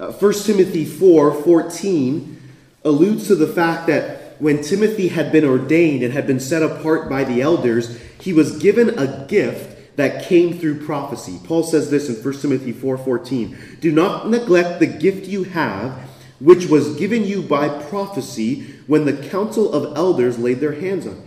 Uh, 0.02 0.12
1 0.12 0.34
Timothy 0.46 0.84
4 0.84 1.44
14 1.44 2.42
alludes 2.84 3.28
to 3.28 3.36
the 3.36 3.46
fact 3.46 3.86
that 3.86 4.42
when 4.42 4.64
Timothy 4.64 5.10
had 5.10 5.32
been 5.32 5.46
ordained 5.46 6.02
and 6.02 6.12
had 6.12 6.26
been 6.26 6.40
set 6.40 6.64
apart 6.64 7.08
by 7.08 7.24
the 7.24 7.40
elders, 7.40 8.02
he 8.20 8.34
was 8.34 8.58
given 8.58 8.98
a 8.98 9.28
gift 9.28 9.96
that 9.98 10.26
came 10.26 10.58
through 10.58 10.84
prophecy. 10.84 11.40
Paul 11.44 11.62
says 11.62 11.92
this 11.92 12.10
in 12.10 12.16
1 12.16 12.42
Timothy 12.42 12.72
4:14, 12.72 13.56
"Do 13.80 13.92
not 13.92 14.28
neglect 14.28 14.80
the 14.80 14.88
gift 14.88 15.28
you 15.28 15.44
have, 15.44 15.94
which 16.40 16.66
was 16.66 16.96
given 16.96 17.24
you 17.24 17.44
by 17.44 17.70
prophecy 17.70 18.66
when 18.88 19.06
the 19.06 19.14
council 19.14 19.72
of 19.72 19.96
elders 19.96 20.40
laid 20.40 20.62
their 20.62 20.74
hands 20.74 21.06
on 21.06 21.22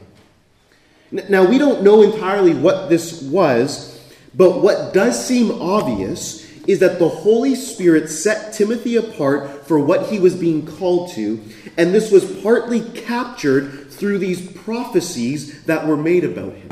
you. 1.13 1.23
Now, 1.29 1.45
we 1.45 1.59
don't 1.59 1.85
know 1.85 2.03
entirely 2.03 2.55
what 2.55 2.89
this 2.89 3.23
was, 3.23 4.01
but 4.35 4.61
what 4.61 4.93
does 4.93 5.25
seem 5.25 5.53
obvious 5.53 6.44
is 6.67 6.79
that 6.81 6.99
the 6.99 7.09
Holy 7.09 7.55
Spirit 7.55 8.09
set 8.09 8.55
Timothy 8.55 8.97
apart 8.97 9.67
for 9.67 9.79
what 9.79 10.09
he 10.09 10.19
was 10.19 10.35
being 10.35 10.67
called 10.67 11.13
to, 11.13 11.41
and 11.77 11.95
this 11.95 12.11
was 12.11 12.41
partly 12.43 12.81
captured 12.81 13.91
through 13.91 14.19
these 14.19 14.51
prophecies 14.53 15.65
that 15.65 15.87
were 15.87 15.97
made 15.97 16.25
about 16.25 16.55
him. 16.55 16.71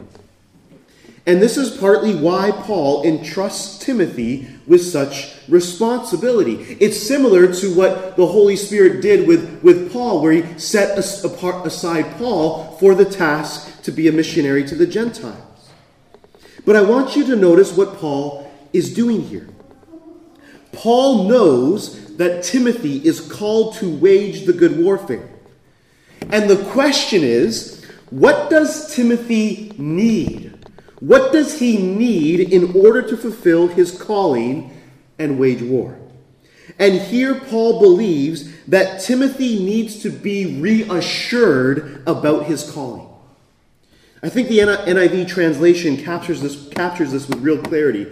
And 1.24 1.40
this 1.40 1.56
is 1.56 1.76
partly 1.76 2.16
why 2.16 2.50
Paul 2.50 3.04
entrusts 3.04 3.78
Timothy 3.78 4.48
with 4.66 4.82
such 4.82 5.36
responsibility. 5.48 6.76
It's 6.80 7.00
similar 7.00 7.52
to 7.54 7.74
what 7.74 8.16
the 8.16 8.26
Holy 8.26 8.56
Spirit 8.56 9.02
did 9.02 9.28
with, 9.28 9.62
with 9.62 9.92
Paul, 9.92 10.20
where 10.20 10.32
he 10.32 10.58
set 10.58 10.98
apart, 11.24 11.64
aside 11.64 12.16
Paul 12.18 12.76
for 12.80 12.96
the 12.96 13.04
task 13.04 13.82
to 13.82 13.92
be 13.92 14.08
a 14.08 14.12
missionary 14.12 14.64
to 14.64 14.74
the 14.74 14.86
Gentiles. 14.86 15.70
But 16.64 16.74
I 16.74 16.82
want 16.82 17.14
you 17.14 17.24
to 17.26 17.36
notice 17.36 17.76
what 17.76 17.98
Paul 17.98 18.50
is 18.72 18.92
doing 18.92 19.22
here. 19.22 19.48
Paul 20.72 21.24
knows 21.28 22.16
that 22.16 22.42
Timothy 22.42 22.98
is 23.06 23.20
called 23.20 23.74
to 23.76 23.94
wage 23.94 24.46
the 24.46 24.52
good 24.52 24.78
warfare. 24.78 25.28
And 26.30 26.48
the 26.48 26.62
question 26.70 27.22
is 27.22 27.84
what 28.10 28.50
does 28.50 28.94
Timothy 28.94 29.72
need? 29.78 30.58
What 31.00 31.32
does 31.32 31.58
he 31.58 31.78
need 31.78 32.52
in 32.52 32.76
order 32.76 33.02
to 33.02 33.16
fulfill 33.16 33.66
his 33.68 33.90
calling 33.90 34.70
and 35.18 35.38
wage 35.38 35.62
war? 35.62 35.98
And 36.78 37.00
here 37.00 37.34
Paul 37.34 37.80
believes 37.80 38.50
that 38.66 39.00
Timothy 39.00 39.64
needs 39.64 40.00
to 40.02 40.10
be 40.10 40.60
reassured 40.60 42.02
about 42.06 42.46
his 42.46 42.70
calling. 42.70 43.08
I 44.22 44.28
think 44.28 44.48
the 44.48 44.58
NIV 44.58 45.26
translation 45.26 45.96
captures 45.96 46.40
this, 46.40 46.68
captures 46.68 47.10
this 47.10 47.28
with 47.28 47.40
real 47.40 47.58
clarity. 47.58 48.06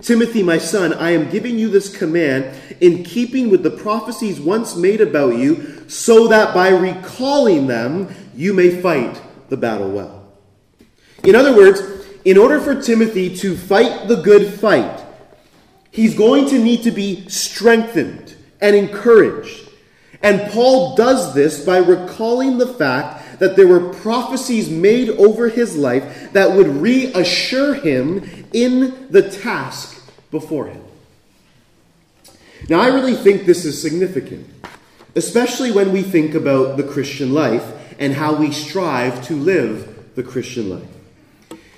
Timothy, 0.00 0.42
my 0.42 0.58
son, 0.58 0.92
I 0.92 1.10
am 1.12 1.30
giving 1.30 1.58
you 1.58 1.68
this 1.68 1.94
command 1.96 2.54
in 2.80 3.04
keeping 3.04 3.48
with 3.48 3.62
the 3.62 3.70
prophecies 3.70 4.40
once 4.40 4.76
made 4.76 5.00
about 5.00 5.36
you, 5.36 5.88
so 5.88 6.28
that 6.28 6.52
by 6.52 6.68
recalling 6.68 7.66
them, 7.66 8.14
you 8.34 8.52
may 8.52 8.80
fight 8.80 9.20
the 9.48 9.56
battle 9.56 9.90
well. 9.90 10.32
In 11.22 11.34
other 11.34 11.56
words, 11.56 11.80
in 12.24 12.36
order 12.36 12.60
for 12.60 12.80
Timothy 12.80 13.34
to 13.36 13.56
fight 13.56 14.08
the 14.08 14.16
good 14.16 14.52
fight, 14.52 15.00
he's 15.90 16.14
going 16.14 16.48
to 16.48 16.58
need 16.58 16.82
to 16.82 16.90
be 16.90 17.28
strengthened 17.28 18.34
and 18.60 18.74
encouraged. 18.74 19.70
And 20.22 20.50
Paul 20.50 20.96
does 20.96 21.34
this 21.34 21.64
by 21.64 21.78
recalling 21.78 22.58
the 22.58 22.66
fact 22.66 23.23
that 23.38 23.56
there 23.56 23.66
were 23.66 23.92
prophecies 23.94 24.70
made 24.70 25.10
over 25.10 25.48
his 25.48 25.76
life 25.76 26.32
that 26.32 26.52
would 26.52 26.68
reassure 26.68 27.74
him 27.74 28.46
in 28.52 29.08
the 29.10 29.28
task 29.28 30.10
before 30.30 30.66
him. 30.66 30.82
Now, 32.68 32.80
I 32.80 32.88
really 32.88 33.14
think 33.14 33.44
this 33.44 33.64
is 33.64 33.80
significant, 33.80 34.48
especially 35.14 35.70
when 35.70 35.92
we 35.92 36.02
think 36.02 36.34
about 36.34 36.76
the 36.76 36.82
Christian 36.82 37.34
life 37.34 37.64
and 37.98 38.14
how 38.14 38.34
we 38.34 38.52
strive 38.52 39.24
to 39.26 39.34
live 39.34 40.14
the 40.14 40.22
Christian 40.22 40.70
life. 40.70 40.88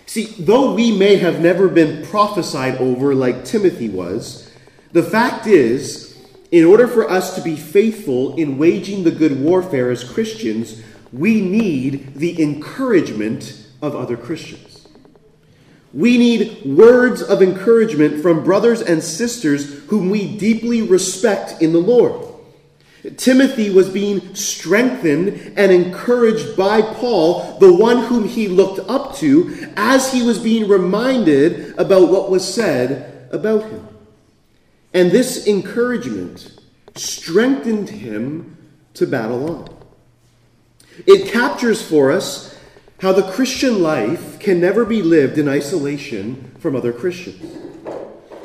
See, 0.06 0.26
though 0.38 0.74
we 0.74 0.96
may 0.96 1.16
have 1.16 1.40
never 1.40 1.68
been 1.68 2.06
prophesied 2.06 2.76
over 2.76 3.14
like 3.14 3.44
Timothy 3.44 3.88
was, 3.88 4.50
the 4.92 5.02
fact 5.02 5.46
is, 5.46 6.16
in 6.52 6.64
order 6.64 6.86
for 6.86 7.10
us 7.10 7.34
to 7.34 7.42
be 7.42 7.56
faithful 7.56 8.36
in 8.36 8.56
waging 8.56 9.02
the 9.02 9.10
good 9.10 9.40
warfare 9.40 9.90
as 9.90 10.04
Christians, 10.04 10.80
we 11.12 11.40
need 11.40 12.14
the 12.14 12.42
encouragement 12.42 13.66
of 13.82 13.94
other 13.94 14.16
Christians. 14.16 14.88
We 15.92 16.18
need 16.18 16.64
words 16.64 17.22
of 17.22 17.42
encouragement 17.42 18.20
from 18.20 18.44
brothers 18.44 18.82
and 18.82 19.02
sisters 19.02 19.84
whom 19.84 20.10
we 20.10 20.36
deeply 20.36 20.82
respect 20.82 21.62
in 21.62 21.72
the 21.72 21.78
Lord. 21.78 22.26
Timothy 23.16 23.70
was 23.70 23.88
being 23.88 24.34
strengthened 24.34 25.54
and 25.56 25.70
encouraged 25.70 26.56
by 26.56 26.82
Paul, 26.82 27.58
the 27.60 27.72
one 27.72 28.04
whom 28.04 28.26
he 28.26 28.48
looked 28.48 28.80
up 28.90 29.14
to, 29.16 29.72
as 29.76 30.12
he 30.12 30.22
was 30.22 30.38
being 30.38 30.68
reminded 30.68 31.78
about 31.78 32.10
what 32.10 32.30
was 32.30 32.52
said 32.52 33.28
about 33.32 33.62
him. 33.70 33.88
And 34.92 35.10
this 35.10 35.46
encouragement 35.46 36.58
strengthened 36.94 37.90
him 37.90 38.56
to 38.94 39.06
battle 39.06 39.50
on. 39.50 39.75
It 41.06 41.30
captures 41.30 41.82
for 41.82 42.10
us 42.10 42.56
how 43.00 43.12
the 43.12 43.30
Christian 43.32 43.82
life 43.82 44.38
can 44.38 44.60
never 44.60 44.84
be 44.84 45.02
lived 45.02 45.36
in 45.36 45.48
isolation 45.48 46.52
from 46.58 46.74
other 46.74 46.92
Christians. 46.92 47.44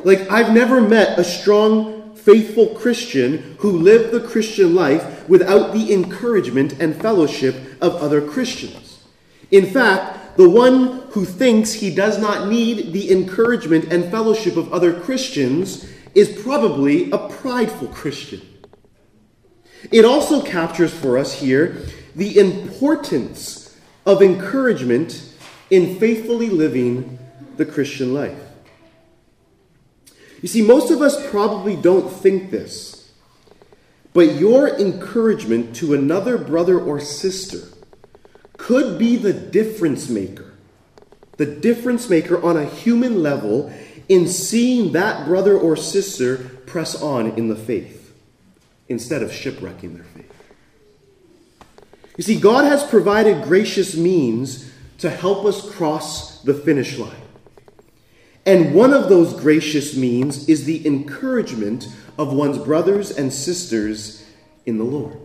Like, 0.03 0.29
I've 0.29 0.53
never 0.53 0.81
met 0.81 1.17
a 1.17 1.23
strong 1.23 2.15
faithful 2.15 2.67
Christian 2.75 3.55
who 3.59 3.71
lived 3.71 4.11
the 4.11 4.27
Christian 4.27 4.75
life 4.75 5.27
without 5.29 5.73
the 5.73 5.93
encouragement 5.93 6.73
and 6.79 6.95
fellowship 6.95 7.55
of 7.81 7.95
other 7.95 8.21
Christians. 8.21 9.03
In 9.51 9.65
fact, 9.65 10.37
the 10.37 10.49
one 10.49 11.03
who 11.11 11.25
thinks 11.25 11.73
he 11.73 11.93
does 11.93 12.19
not 12.19 12.47
need 12.47 12.93
the 12.93 13.11
encouragement 13.11 13.91
and 13.91 14.09
fellowship 14.11 14.55
of 14.55 14.71
other 14.73 14.99
Christians 14.99 15.89
is 16.13 16.41
probably 16.41 17.09
a 17.11 17.17
prideful 17.29 17.87
Christian. 17.87 18.41
It 19.91 20.05
also 20.05 20.41
captures 20.41 20.93
for 20.93 21.17
us 21.17 21.33
here 21.33 21.85
the 22.15 22.37
importance 22.37 23.77
of 24.05 24.21
encouragement 24.21 25.23
in 25.69 25.99
faithfully 25.99 26.49
living 26.49 27.19
the 27.57 27.65
Christian 27.65 28.13
life. 28.13 28.37
You 30.41 30.47
see, 30.47 30.61
most 30.61 30.91
of 30.91 31.01
us 31.01 31.29
probably 31.29 31.75
don't 31.75 32.11
think 32.11 32.49
this, 32.49 33.11
but 34.13 34.35
your 34.35 34.67
encouragement 34.67 35.75
to 35.77 35.93
another 35.93 36.37
brother 36.37 36.79
or 36.79 36.99
sister 36.99 37.67
could 38.57 38.97
be 38.97 39.15
the 39.15 39.33
difference 39.33 40.09
maker. 40.09 40.53
The 41.37 41.45
difference 41.45 42.09
maker 42.09 42.41
on 42.43 42.57
a 42.57 42.65
human 42.65 43.23
level 43.23 43.73
in 44.09 44.27
seeing 44.27 44.91
that 44.91 45.25
brother 45.25 45.57
or 45.57 45.75
sister 45.75 46.37
press 46.65 47.01
on 47.01 47.31
in 47.31 47.47
the 47.47 47.55
faith 47.55 48.13
instead 48.89 49.23
of 49.23 49.31
shipwrecking 49.31 49.95
their 49.95 50.03
faith. 50.03 50.40
You 52.17 52.23
see, 52.23 52.39
God 52.39 52.65
has 52.65 52.83
provided 52.83 53.43
gracious 53.43 53.95
means 53.95 54.71
to 54.99 55.09
help 55.09 55.45
us 55.45 55.73
cross 55.73 56.41
the 56.43 56.53
finish 56.53 56.97
line. 56.97 57.15
And 58.45 58.73
one 58.73 58.93
of 58.93 59.07
those 59.07 59.39
gracious 59.39 59.95
means 59.95 60.49
is 60.49 60.65
the 60.65 60.85
encouragement 60.85 61.87
of 62.17 62.33
one's 62.33 62.57
brothers 62.57 63.11
and 63.11 63.31
sisters 63.31 64.25
in 64.65 64.77
the 64.77 64.83
Lord. 64.83 65.17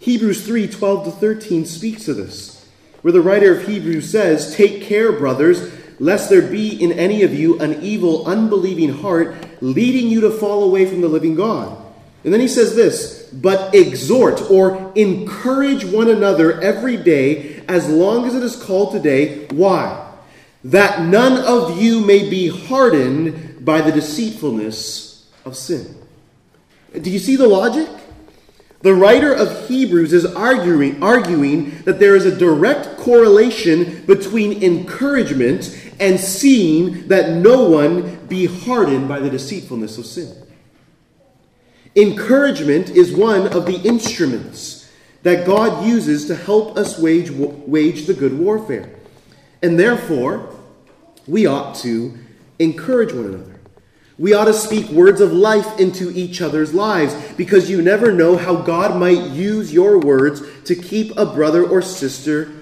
Hebrews 0.00 0.44
3 0.46 0.68
12 0.68 1.04
to 1.04 1.10
13 1.10 1.66
speaks 1.66 2.04
to 2.04 2.14
this, 2.14 2.66
where 3.02 3.12
the 3.12 3.20
writer 3.20 3.52
of 3.54 3.66
Hebrews 3.66 4.10
says, 4.10 4.54
Take 4.54 4.82
care, 4.82 5.12
brothers, 5.12 5.72
lest 6.00 6.30
there 6.30 6.42
be 6.42 6.82
in 6.82 6.92
any 6.92 7.22
of 7.22 7.34
you 7.34 7.58
an 7.60 7.82
evil, 7.82 8.26
unbelieving 8.26 8.88
heart, 8.88 9.34
leading 9.60 10.08
you 10.08 10.22
to 10.22 10.30
fall 10.30 10.64
away 10.64 10.86
from 10.86 11.02
the 11.02 11.08
living 11.08 11.34
God. 11.34 11.76
And 12.24 12.32
then 12.32 12.40
he 12.40 12.48
says 12.48 12.74
this, 12.74 13.19
but 13.32 13.74
exhort 13.74 14.50
or 14.50 14.92
encourage 14.94 15.84
one 15.84 16.08
another 16.08 16.60
every 16.60 16.96
day 16.96 17.62
as 17.68 17.88
long 17.88 18.26
as 18.26 18.34
it 18.34 18.42
is 18.42 18.56
called 18.56 18.92
today. 18.92 19.46
Why? 19.48 20.12
That 20.64 21.02
none 21.02 21.40
of 21.44 21.80
you 21.80 22.00
may 22.00 22.28
be 22.28 22.48
hardened 22.48 23.64
by 23.64 23.80
the 23.80 23.92
deceitfulness 23.92 25.28
of 25.44 25.56
sin. 25.56 25.96
Do 27.00 27.10
you 27.10 27.18
see 27.18 27.36
the 27.36 27.48
logic? 27.48 27.88
The 28.82 28.94
writer 28.94 29.32
of 29.34 29.68
Hebrews 29.68 30.14
is 30.14 30.24
arguing, 30.24 31.02
arguing 31.02 31.82
that 31.82 31.98
there 31.98 32.16
is 32.16 32.24
a 32.24 32.34
direct 32.34 32.96
correlation 32.96 34.04
between 34.06 34.62
encouragement 34.62 35.78
and 36.00 36.18
seeing 36.18 37.06
that 37.08 37.30
no 37.30 37.68
one 37.68 38.26
be 38.26 38.46
hardened 38.46 39.06
by 39.06 39.20
the 39.20 39.28
deceitfulness 39.28 39.98
of 39.98 40.06
sin. 40.06 40.34
Encouragement 41.96 42.90
is 42.90 43.12
one 43.12 43.48
of 43.48 43.66
the 43.66 43.80
instruments 43.82 44.90
that 45.22 45.46
God 45.46 45.84
uses 45.86 46.26
to 46.26 46.36
help 46.36 46.76
us 46.76 46.98
wage, 46.98 47.30
wage 47.30 48.06
the 48.06 48.14
good 48.14 48.38
warfare. 48.38 48.88
And 49.62 49.78
therefore, 49.78 50.54
we 51.26 51.46
ought 51.46 51.74
to 51.76 52.16
encourage 52.58 53.12
one 53.12 53.26
another. 53.26 53.60
We 54.18 54.34
ought 54.34 54.44
to 54.44 54.54
speak 54.54 54.88
words 54.90 55.20
of 55.20 55.32
life 55.32 55.80
into 55.80 56.10
each 56.10 56.42
other's 56.42 56.74
lives 56.74 57.14
because 57.36 57.70
you 57.70 57.80
never 57.80 58.12
know 58.12 58.36
how 58.36 58.56
God 58.56 58.98
might 58.98 59.30
use 59.30 59.72
your 59.72 59.98
words 59.98 60.42
to 60.64 60.74
keep 60.74 61.16
a 61.16 61.24
brother 61.24 61.66
or 61.66 61.80
sister 61.80 62.52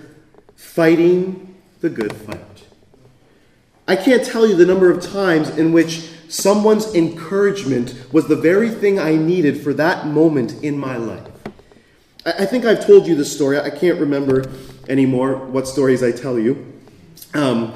fighting 0.55 1.57
the 1.81 1.91
good 1.91 2.15
fight. 2.15 2.41
I 3.89 3.97
can't 3.97 4.25
tell 4.25 4.47
you 4.47 4.55
the 4.55 4.67
number 4.67 4.91
of 4.91 5.03
times 5.03 5.49
in 5.51 5.73
which 5.73 6.09
someone's 6.29 6.95
encouragement 6.95 7.95
was 8.13 8.29
the 8.29 8.37
very 8.37 8.71
thing 8.71 8.99
I 8.99 9.17
needed 9.17 9.63
for 9.63 9.73
that 9.75 10.07
moment 10.07 10.63
in 10.63 10.79
my 10.79 10.97
life. 10.97 11.27
I 12.25 12.45
think 12.45 12.65
I've 12.65 12.85
told 12.87 13.07
you 13.07 13.15
this 13.15 13.35
story. 13.35 13.59
I 13.59 13.71
can't 13.71 13.99
remember 13.99 14.51
anymore 14.89 15.37
what 15.37 15.67
stories 15.67 16.03
I 16.03 16.13
tell 16.13 16.39
you. 16.39 16.73
Um, 17.35 17.73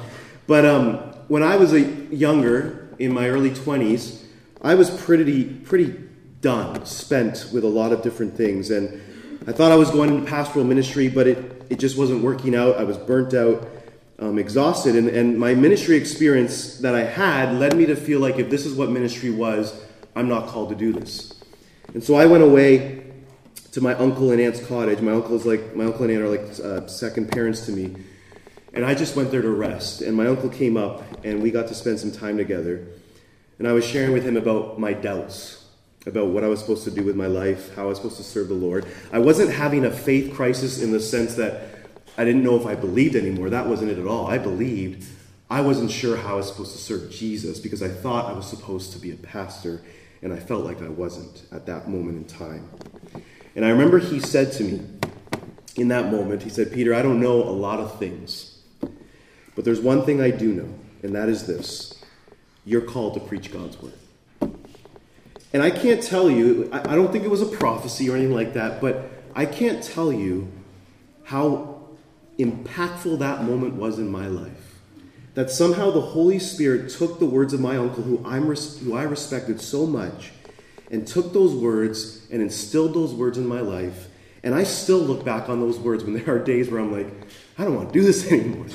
but 0.47 0.65
um, 0.65 0.97
when 1.27 1.41
I 1.41 1.55
was 1.55 1.73
a 1.73 1.81
younger, 1.81 2.83
in 2.99 3.13
my 3.13 3.29
early 3.29 3.49
20s, 3.49 4.23
I 4.61 4.75
was 4.75 4.89
pretty, 4.89 5.45
pretty 5.45 5.95
done, 6.41 6.85
spent 6.85 7.49
with 7.53 7.63
a 7.63 7.67
lot 7.67 7.91
of 7.91 8.01
different 8.01 8.35
things. 8.35 8.69
And 8.69 9.01
I 9.47 9.51
thought 9.51 9.71
I 9.71 9.75
was 9.75 9.91
going 9.91 10.09
into 10.13 10.29
pastoral 10.29 10.65
ministry, 10.65 11.07
but 11.07 11.27
it, 11.27 11.65
it 11.69 11.79
just 11.79 11.97
wasn't 11.97 12.23
working 12.23 12.55
out. 12.55 12.77
I 12.77 12.83
was 12.83 12.97
burnt 12.97 13.33
out 13.33 13.67
um, 14.23 14.39
exhausted. 14.39 14.95
And, 14.95 15.09
and 15.09 15.37
my 15.37 15.53
ministry 15.53 15.97
experience 15.97 16.77
that 16.77 16.95
I 16.95 17.03
had 17.03 17.55
led 17.55 17.75
me 17.75 17.85
to 17.87 17.95
feel 17.95 18.19
like 18.19 18.39
if 18.39 18.49
this 18.49 18.65
is 18.65 18.73
what 18.73 18.89
ministry 18.89 19.29
was, 19.29 19.79
I'm 20.15 20.29
not 20.29 20.47
called 20.47 20.69
to 20.69 20.75
do 20.75 20.93
this. 20.93 21.33
And 21.93 22.03
so 22.03 22.15
I 22.15 22.25
went 22.25 22.43
away 22.43 23.03
to 23.73 23.81
my 23.81 23.95
uncle 23.95 24.31
and 24.31 24.39
aunt's 24.39 24.65
cottage. 24.65 25.01
My 25.01 25.11
uncle 25.11 25.35
is 25.35 25.45
like 25.45 25.75
my 25.75 25.85
uncle 25.85 26.03
and 26.03 26.11
aunt 26.11 26.23
are 26.23 26.29
like 26.29 26.59
uh, 26.63 26.87
second 26.87 27.31
parents 27.31 27.65
to 27.65 27.71
me, 27.71 27.95
and 28.73 28.85
I 28.85 28.93
just 28.93 29.15
went 29.15 29.31
there 29.31 29.41
to 29.41 29.49
rest. 29.49 30.01
And 30.01 30.15
my 30.15 30.27
uncle 30.27 30.49
came 30.49 30.77
up, 30.77 31.03
and 31.25 31.41
we 31.41 31.51
got 31.51 31.67
to 31.67 31.75
spend 31.75 31.99
some 31.99 32.11
time 32.11 32.37
together. 32.37 32.87
And 33.59 33.67
I 33.67 33.73
was 33.73 33.85
sharing 33.85 34.13
with 34.13 34.23
him 34.23 34.37
about 34.37 34.79
my 34.79 34.93
doubts, 34.93 35.65
about 36.05 36.27
what 36.27 36.43
I 36.43 36.47
was 36.47 36.59
supposed 36.59 36.83
to 36.85 36.91
do 36.91 37.03
with 37.03 37.15
my 37.15 37.27
life, 37.27 37.73
how 37.75 37.83
I 37.83 37.85
was 37.85 37.97
supposed 37.97 38.17
to 38.17 38.23
serve 38.23 38.47
the 38.47 38.53
Lord. 38.53 38.85
I 39.11 39.19
wasn't 39.19 39.51
having 39.51 39.85
a 39.85 39.91
faith 39.91 40.33
crisis 40.33 40.81
in 40.81 40.91
the 40.91 40.99
sense 40.99 41.35
that 41.35 41.82
I 42.17 42.25
didn't 42.25 42.43
know 42.43 42.55
if 42.55 42.65
I 42.65 42.75
believed 42.75 43.15
anymore. 43.15 43.49
That 43.49 43.67
wasn't 43.67 43.91
it 43.91 43.97
at 43.97 44.07
all. 44.07 44.27
I 44.27 44.37
believed. 44.37 45.05
I 45.49 45.61
wasn't 45.61 45.91
sure 45.91 46.17
how 46.17 46.33
I 46.33 46.37
was 46.37 46.47
supposed 46.47 46.71
to 46.73 46.77
serve 46.77 47.11
Jesus 47.11 47.59
because 47.59 47.83
I 47.83 47.89
thought 47.89 48.25
I 48.25 48.33
was 48.33 48.47
supposed 48.47 48.93
to 48.93 48.99
be 48.99 49.11
a 49.11 49.15
pastor, 49.15 49.81
and 50.21 50.33
I 50.33 50.39
felt 50.39 50.65
like 50.65 50.81
I 50.81 50.89
wasn't 50.89 51.43
at 51.51 51.65
that 51.65 51.89
moment 51.89 52.17
in 52.17 52.25
time. 52.25 52.69
And 53.55 53.65
I 53.65 53.69
remember 53.69 53.99
he 53.99 54.19
said 54.19 54.51
to 54.53 54.63
me 54.63 54.81
in 55.75 55.87
that 55.89 56.11
moment, 56.11 56.43
he 56.43 56.49
said, 56.49 56.71
Peter, 56.71 56.93
I 56.93 57.01
don't 57.01 57.19
know 57.19 57.43
a 57.43 57.51
lot 57.51 57.79
of 57.79 57.99
things, 57.99 58.59
but 59.55 59.65
there's 59.65 59.79
one 59.79 60.05
thing 60.05 60.21
I 60.21 60.31
do 60.31 60.53
know, 60.53 60.73
and 61.01 61.15
that 61.15 61.29
is 61.29 61.45
this 61.45 62.03
you're 62.65 62.81
called 62.81 63.13
to 63.15 63.19
preach 63.19 63.51
God's 63.51 63.77
word. 63.81 63.93
And 65.51 65.61
I 65.61 65.69
can't 65.69 66.01
tell 66.01 66.29
you, 66.29 66.69
I 66.71 66.95
don't 66.95 67.11
think 67.11 67.25
it 67.25 67.29
was 67.29 67.41
a 67.41 67.45
prophecy 67.45 68.09
or 68.09 68.15
anything 68.15 68.33
like 68.33 68.53
that, 68.53 68.81
but 68.81 69.09
I 69.35 69.45
can't 69.45 69.83
tell 69.83 70.11
you 70.11 70.51
how 71.25 71.72
impactful 72.39 73.19
that 73.19 73.43
moment 73.43 73.75
was 73.75 73.99
in 73.99 74.11
my 74.11 74.27
life. 74.27 74.79
That 75.35 75.49
somehow 75.49 75.91
the 75.91 76.01
Holy 76.01 76.39
Spirit 76.39 76.89
took 76.91 77.19
the 77.19 77.25
words 77.25 77.53
of 77.53 77.59
my 77.59 77.77
uncle, 77.77 78.03
who, 78.03 78.23
I'm 78.25 78.47
res- 78.47 78.79
who 78.79 78.95
I 78.95 79.03
respected 79.03 79.59
so 79.59 79.85
much, 79.85 80.31
and 80.91 81.07
took 81.07 81.33
those 81.33 81.55
words 81.55 82.27
and 82.31 82.41
instilled 82.41 82.93
those 82.93 83.13
words 83.13 83.37
in 83.37 83.47
my 83.47 83.59
life. 83.59 84.09
And 84.43 84.53
I 84.53 84.63
still 84.63 84.99
look 84.99 85.25
back 85.25 85.49
on 85.49 85.59
those 85.59 85.79
words 85.79 86.03
when 86.03 86.13
there 86.25 86.35
are 86.35 86.39
days 86.39 86.69
where 86.69 86.79
I'm 86.79 86.91
like, 86.91 87.07
I 87.57 87.63
don't 87.63 87.75
want 87.75 87.91
to 87.91 87.99
do 87.99 88.05
this 88.05 88.27
anymore. 88.31 88.67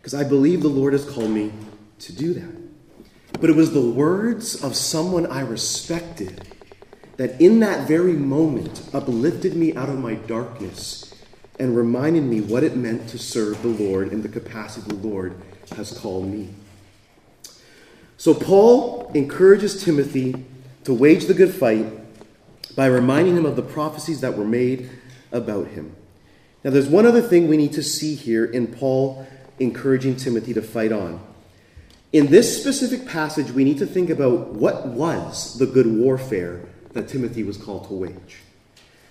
Because 0.00 0.14
I 0.14 0.24
believe 0.24 0.62
the 0.62 0.68
Lord 0.68 0.92
has 0.92 1.08
called 1.08 1.30
me 1.30 1.52
to 2.00 2.12
do 2.12 2.34
that. 2.34 3.40
But 3.40 3.50
it 3.50 3.56
was 3.56 3.72
the 3.72 3.80
words 3.80 4.62
of 4.62 4.76
someone 4.76 5.26
I 5.26 5.40
respected 5.40 6.48
that 7.16 7.40
in 7.40 7.60
that 7.60 7.88
very 7.88 8.12
moment 8.12 8.88
uplifted 8.92 9.56
me 9.56 9.74
out 9.74 9.88
of 9.88 9.98
my 9.98 10.14
darkness 10.14 11.03
and 11.58 11.76
reminded 11.76 12.24
me 12.24 12.40
what 12.40 12.64
it 12.64 12.76
meant 12.76 13.08
to 13.08 13.18
serve 13.18 13.62
the 13.62 13.68
Lord 13.68 14.12
in 14.12 14.22
the 14.22 14.28
capacity 14.28 14.88
the 14.88 15.08
Lord 15.08 15.40
has 15.76 15.96
called 15.98 16.26
me. 16.26 16.50
So, 18.16 18.34
Paul 18.34 19.10
encourages 19.14 19.82
Timothy 19.84 20.44
to 20.84 20.94
wage 20.94 21.26
the 21.26 21.34
good 21.34 21.54
fight 21.54 21.86
by 22.76 22.86
reminding 22.86 23.36
him 23.36 23.46
of 23.46 23.56
the 23.56 23.62
prophecies 23.62 24.20
that 24.20 24.36
were 24.36 24.44
made 24.44 24.90
about 25.32 25.68
him. 25.68 25.94
Now, 26.62 26.70
there's 26.70 26.88
one 26.88 27.06
other 27.06 27.20
thing 27.20 27.48
we 27.48 27.56
need 27.56 27.72
to 27.74 27.82
see 27.82 28.14
here 28.14 28.44
in 28.44 28.68
Paul 28.68 29.26
encouraging 29.58 30.16
Timothy 30.16 30.54
to 30.54 30.62
fight 30.62 30.92
on. 30.92 31.20
In 32.12 32.28
this 32.28 32.60
specific 32.60 33.06
passage, 33.06 33.50
we 33.50 33.64
need 33.64 33.78
to 33.78 33.86
think 33.86 34.08
about 34.08 34.52
what 34.54 34.86
was 34.86 35.58
the 35.58 35.66
good 35.66 35.86
warfare 35.86 36.64
that 36.92 37.08
Timothy 37.08 37.42
was 37.42 37.56
called 37.56 37.88
to 37.88 37.94
wage. 37.94 38.38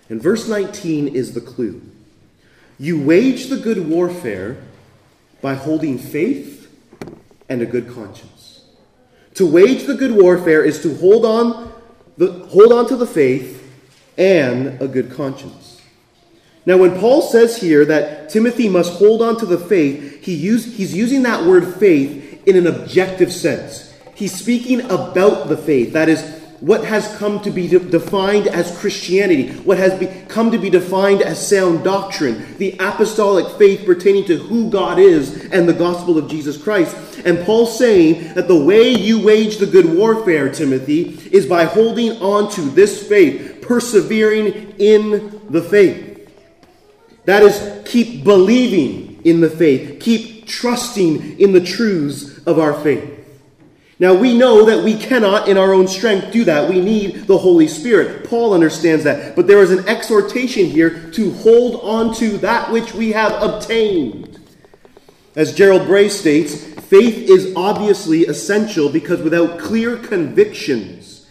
And 0.10 0.22
verse 0.22 0.48
19 0.48 1.10
is 1.10 1.34
the 1.34 1.42
clue. 1.42 1.82
You 2.80 3.02
wage 3.02 3.48
the 3.48 3.58
good 3.58 3.88
warfare 3.88 4.58
by 5.42 5.56
holding 5.56 5.98
faith 5.98 6.70
and 7.50 7.62
a 7.62 7.66
good 7.66 7.90
conscience. 7.94 8.66
To 9.36 9.46
wage 9.46 9.86
the 9.86 9.96
good 9.96 10.12
warfare 10.12 10.64
is 10.64 10.82
to 10.84 10.96
hold 10.96 11.26
on, 11.26 11.74
the, 12.18 12.32
hold 12.48 12.72
on 12.72 12.88
to 12.88 12.96
the 12.96 13.08
faith 13.08 13.60
and 14.18 14.82
a 14.82 14.88
good 14.88 15.12
conscience. 15.12 15.82
Now, 16.66 16.78
when 16.78 16.98
Paul 17.00 17.22
says 17.22 17.58
here 17.58 17.84
that 17.86 18.30
Timothy 18.30 18.70
must 18.70 18.94
hold 18.94 19.22
on 19.22 19.38
to 19.38 19.46
the 19.46 19.58
faith, 19.58 20.24
he 20.24 20.34
use, 20.34 20.78
he's 20.78 20.96
using 20.96 21.24
that 21.24 21.46
word 21.46 21.76
faith 21.76 22.42
in 22.48 22.56
an 22.56 22.68
objective 22.68 23.34
sense. 23.34 23.94
He's 24.16 24.34
speaking 24.34 24.82
about 24.82 25.50
the 25.50 25.58
faith. 25.58 25.94
That 25.94 26.08
is, 26.08 26.43
what 26.64 26.86
has 26.86 27.14
come 27.18 27.42
to 27.42 27.52
be 27.52 27.68
de- 27.68 27.78
defined 27.78 28.48
as 28.48 28.78
Christianity, 28.78 29.50
what 29.66 29.78
has 29.78 30.00
be- 30.00 30.08
come 30.30 30.50
to 30.50 30.58
be 30.58 30.70
defined 30.70 31.22
as 31.22 31.46
sound 31.46 31.84
doctrine, 31.84 32.56
the 32.58 32.74
apostolic 32.80 33.46
faith 33.58 33.86
pertaining 33.86 34.24
to 34.24 34.38
who 34.38 34.70
God 34.70 34.98
is 34.98 35.44
and 35.52 35.68
the 35.68 35.74
gospel 35.74 36.18
of 36.18 36.30
Jesus 36.30 36.56
Christ. 36.56 36.96
And 37.26 37.44
Paul's 37.44 37.78
saying 37.78 38.36
that 38.36 38.48
the 38.48 38.64
way 38.64 38.92
you 38.92 39.22
wage 39.22 39.58
the 39.58 39.66
good 39.66 39.94
warfare, 39.94 40.50
Timothy, 40.50 41.20
is 41.34 41.46
by 41.46 41.66
holding 41.66 42.14
on 42.22 42.50
to 42.52 42.62
this 42.62 43.06
faith, 43.06 43.58
persevering 43.62 44.76
in 44.80 45.42
the 45.50 45.62
faith. 45.62 46.30
That 47.26 47.44
is, 47.44 47.82
keep 47.84 48.24
believing 48.24 49.20
in 49.26 49.42
the 49.42 49.50
faith, 49.50 50.00
keep 50.00 50.48
trusting 50.48 51.42
in 51.42 51.52
the 51.52 51.60
truths 51.60 52.38
of 52.46 52.58
our 52.58 52.74
faith. 52.74 53.23
Now, 54.00 54.16
we 54.16 54.36
know 54.36 54.66
that 54.66 54.84
we 54.84 54.98
cannot, 54.98 55.48
in 55.48 55.58
our 55.58 55.74
own 55.74 55.88
strength, 55.88 56.32
do 56.32 56.44
that. 56.46 56.70
We 56.70 56.82
need 56.82 57.28
the 57.28 57.38
Holy 57.38 57.68
Spirit. 57.68 58.28
Paul 58.28 58.54
understands 58.54 59.04
that. 59.04 59.36
But 59.36 59.48
there 59.48 59.60
is 59.60 59.72
an 59.72 59.88
exhortation 59.88 60.66
here 60.66 61.12
to 61.12 61.32
hold 61.34 61.82
on 61.82 62.14
to 62.16 62.38
that 62.40 62.72
which 62.72 62.94
we 62.94 63.12
have 63.12 63.32
obtained. 63.42 64.40
As 65.36 65.54
Gerald 65.54 65.86
Bray 65.86 66.10
states, 66.10 66.64
faith 66.64 67.30
is 67.30 67.54
obviously 67.56 68.26
essential 68.26 68.90
because 68.90 69.22
without 69.22 69.60
clear 69.60 69.98
convictions 69.98 71.28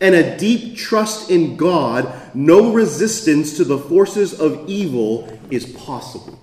and 0.00 0.14
a 0.14 0.36
deep 0.36 0.76
trust 0.76 1.30
in 1.30 1.56
God, 1.56 2.34
no 2.34 2.72
resistance 2.72 3.56
to 3.56 3.64
the 3.64 3.78
forces 3.78 4.38
of 4.38 4.68
evil 4.68 5.38
is 5.50 5.66
possible. 5.66 6.38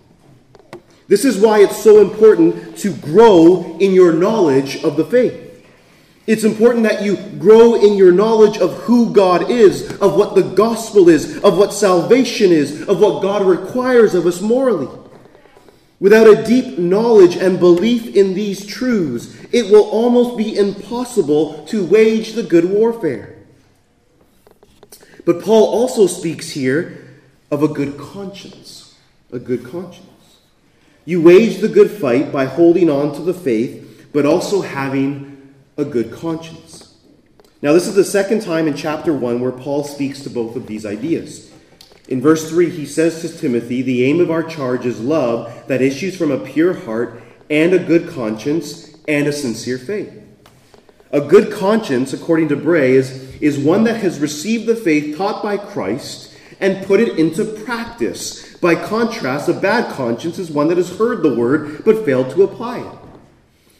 This 1.08 1.26
is 1.26 1.40
why 1.40 1.60
it's 1.60 1.82
so 1.82 2.00
important 2.00 2.78
to 2.78 2.94
grow 2.94 3.78
in 3.80 3.94
your 3.94 4.14
knowledge 4.14 4.84
of 4.84 4.96
the 4.96 5.06
faith. 5.06 5.49
It's 6.30 6.44
important 6.44 6.84
that 6.84 7.02
you 7.02 7.18
grow 7.40 7.74
in 7.74 7.98
your 7.98 8.12
knowledge 8.12 8.60
of 8.60 8.76
who 8.84 9.12
God 9.12 9.50
is, 9.50 9.98
of 9.98 10.16
what 10.16 10.36
the 10.36 10.44
gospel 10.44 11.10
is, 11.10 11.40
of 11.40 11.58
what 11.58 11.74
salvation 11.74 12.52
is, 12.52 12.88
of 12.88 13.00
what 13.00 13.24
God 13.24 13.44
requires 13.48 14.14
of 14.14 14.28
us 14.28 14.40
morally. 14.40 14.88
Without 16.00 16.28
a 16.28 16.44
deep 16.44 16.78
knowledge 16.78 17.36
and 17.36 17.60
belief 17.60 18.16
in 18.16 18.36
these 18.36 18.64
truths, 18.64 19.36
it 19.52 19.72
will 19.72 19.90
almost 19.90 20.38
be 20.38 20.56
impossible 20.56 21.66
to 21.66 21.84
wage 21.84 22.34
the 22.34 22.44
good 22.44 22.66
warfare. 22.66 23.36
But 25.26 25.42
Paul 25.42 25.66
also 25.66 26.06
speaks 26.06 26.52
here 26.52 27.08
of 27.50 27.64
a 27.64 27.68
good 27.68 27.98
conscience. 27.98 28.96
A 29.32 29.40
good 29.40 29.66
conscience. 29.66 30.06
You 31.06 31.24
wage 31.24 31.58
the 31.58 31.68
good 31.68 31.90
fight 31.90 32.32
by 32.32 32.46
holding 32.46 32.88
on 32.88 33.16
to 33.16 33.24
the 33.24 33.34
faith, 33.34 34.08
but 34.14 34.28
also 34.28 34.62
having 34.62 35.29
a 35.80 35.86
good 35.86 36.12
conscience. 36.12 36.94
Now, 37.62 37.74
this 37.74 37.88
is 37.88 37.96
the 37.96 38.04
second 38.04 38.42
time 38.42 38.68
in 38.68 38.76
chapter 38.76 39.14
1 39.14 39.40
where 39.40 39.52
Paul 39.52 39.84
speaks 39.84 40.22
to 40.24 40.30
both 40.30 40.56
of 40.56 40.68
these 40.68 40.86
ideas. 40.86 41.52
In 42.08 42.22
verse 42.22 42.50
3, 42.50 42.70
he 42.70 42.86
says 42.86 43.22
to 43.22 43.30
Timothy, 43.30 43.82
The 43.82 44.04
aim 44.04 44.20
of 44.20 44.32
our 44.32 44.44
charge 44.44 44.86
is 44.86 45.00
love 45.00 45.68
that 45.68 45.82
issues 45.82 46.18
from 46.18 46.32
a 46.32 46.40
pure 46.40 46.74
heart 46.74 47.22
and 47.50 47.74
a 47.74 47.80
good 47.80 48.10
conscience 48.10 48.96
and 49.08 49.28
a 49.28 49.34
sincere 49.34 49.78
faith. 49.78 50.14
A 51.12 51.22
good 51.22 51.52
conscience, 51.52 52.14
according 52.14 52.50
to 52.50 52.56
Bray, 52.56 52.94
is, 52.94 53.36
is 53.42 53.58
one 53.58 53.84
that 53.86 54.02
has 54.02 54.20
received 54.20 54.66
the 54.66 54.76
faith 54.76 55.18
taught 55.18 55.42
by 55.42 55.58
Christ 55.58 56.36
and 56.60 56.86
put 56.86 57.00
it 57.00 57.18
into 57.18 57.46
practice. 57.46 58.56
By 58.58 58.76
contrast, 58.76 59.50
a 59.50 59.54
bad 59.54 59.92
conscience 59.94 60.40
is 60.40 60.52
one 60.52 60.68
that 60.68 60.78
has 60.78 60.98
heard 60.98 61.24
the 61.24 61.36
word 61.36 61.84
but 61.86 62.06
failed 62.06 62.32
to 62.32 62.44
apply 62.44 62.80
it. 62.80 62.99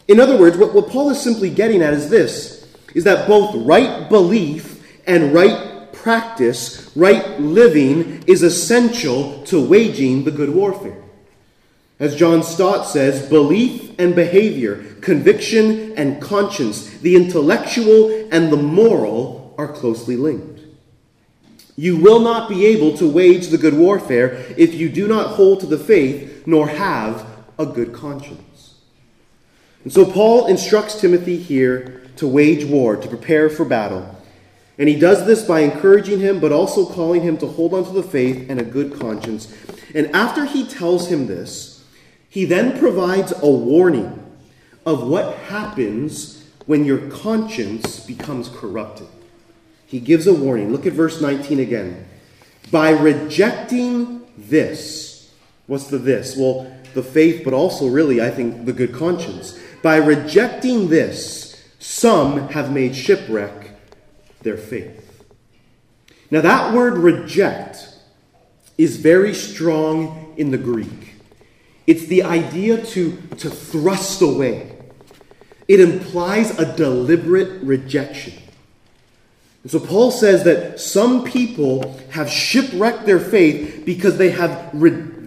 In 0.10 0.20
other 0.20 0.36
words, 0.36 0.58
what, 0.58 0.74
what 0.74 0.90
Paul 0.90 1.12
is 1.12 1.22
simply 1.22 1.52
getting 1.52 1.84
at 1.84 1.94
is 1.94 2.10
this 2.10 2.68
is 2.96 3.04
that 3.04 3.28
both 3.28 3.54
right 3.56 4.10
belief 4.10 4.84
and 5.06 5.32
right 5.32 5.94
practice, 5.94 6.92
right 6.96 7.40
living, 7.40 8.24
is 8.26 8.42
essential 8.42 9.44
to 9.44 9.64
waging 9.64 10.24
the 10.24 10.32
good 10.32 10.50
warfare. 10.50 11.00
As 12.00 12.16
John 12.16 12.42
Stott 12.42 12.88
says, 12.88 13.30
belief 13.30 13.94
and 14.00 14.16
behavior, 14.16 14.84
conviction 15.02 15.94
and 15.96 16.20
conscience, 16.20 16.90
the 17.00 17.16
intellectual 17.16 18.28
and 18.32 18.52
the 18.52 18.58
moral 18.58 19.54
are 19.60 19.68
closely 19.68 20.16
linked. 20.16 20.62
You 21.76 21.98
will 21.98 22.22
not 22.22 22.50
be 22.50 22.66
able 22.66 22.98
to 22.98 23.08
wage 23.08 23.50
the 23.50 23.60
good 23.60 23.76
warfare 23.76 24.44
if 24.58 24.74
you 24.74 24.90
do 24.90 25.08
not 25.08 25.36
hold 25.36 25.60
to 25.60 25.68
the 25.68 25.78
faith 25.78 26.48
nor 26.48 26.68
have 26.68 27.28
a 27.60 27.68
good 27.68 27.94
conscience. 27.94 28.49
And 29.84 29.94
so 29.94 30.10
Paul 30.10 30.48
instructs 30.48 31.00
Timothy 31.00 31.38
here 31.38 32.04
to 32.18 32.28
wage 32.28 32.66
war, 32.66 32.96
to 32.96 33.08
prepare 33.08 33.50
for 33.50 33.66
battle. 33.66 34.16
And 34.78 34.88
he 34.88 34.98
does 34.98 35.26
this 35.26 35.44
by 35.44 35.62
encouraging 35.62 36.20
him, 36.20 36.40
but 36.40 36.52
also 36.52 36.86
calling 36.86 37.22
him 37.22 37.38
to 37.38 37.48
hold 37.48 37.74
on 37.74 37.86
to 37.86 37.92
the 37.92 38.04
faith 38.04 38.50
and 38.50 38.60
a 38.60 38.64
good 38.64 38.98
conscience. 39.00 39.54
And 39.94 40.08
after 40.16 40.46
he 40.46 40.66
tells 40.66 41.10
him 41.10 41.28
this, 41.28 41.84
he 42.30 42.46
then 42.46 42.78
provides 42.80 43.34
a 43.42 43.50
warning 43.50 44.26
of 44.86 45.08
what 45.08 45.36
happens 45.36 46.46
when 46.66 46.86
your 46.86 47.10
conscience 47.10 48.00
becomes 48.00 48.50
corrupted. 48.50 49.08
He 49.86 50.00
gives 50.00 50.28
a 50.28 50.34
warning. 50.34 50.72
Look 50.72 50.86
at 50.86 50.94
verse 50.94 51.20
19 51.20 51.60
again. 51.60 52.06
By 52.72 52.92
rejecting 52.92 54.28
this, 54.38 55.34
what's 55.66 55.88
the 55.88 55.98
this? 55.98 56.38
Well, 56.38 56.72
the 56.94 57.04
faith, 57.04 57.44
but 57.44 57.54
also 57.54 57.88
really, 57.88 58.22
I 58.22 58.30
think, 58.30 58.66
the 58.66 58.74
good 58.74 58.94
conscience. 58.94 59.60
By 59.82 59.98
rejecting 59.98 60.90
this, 60.90 61.64
some 61.80 62.50
have 62.50 62.72
made 62.72 62.96
shipwreck 62.96 63.72
their 64.42 64.58
faith. 64.58 65.24
Now, 66.32 66.42
that 66.42 66.74
word 66.74 66.98
reject 66.98 67.96
is 68.78 68.98
very 68.98 69.34
strong 69.34 70.34
in 70.38 70.52
the 70.52 70.58
Greek. 70.58 71.16
It's 71.88 72.06
the 72.06 72.24
idea 72.24 72.86
to, 72.86 73.18
to 73.38 73.50
thrust 73.50 74.22
away, 74.22 74.76
it 75.68 75.80
implies 75.80 76.58
a 76.60 76.76
deliberate 76.76 77.62
rejection. 77.64 78.34
And 79.64 79.72
so 79.72 79.80
Paul 79.80 80.12
says 80.12 80.44
that 80.46 80.80
some 80.80 81.24
people 81.24 82.00
have 82.12 82.30
shipwrecked 82.30 83.06
their 83.06 83.20
faith 83.20 83.84
because 83.86 84.18
they 84.18 84.32
have 84.32 84.70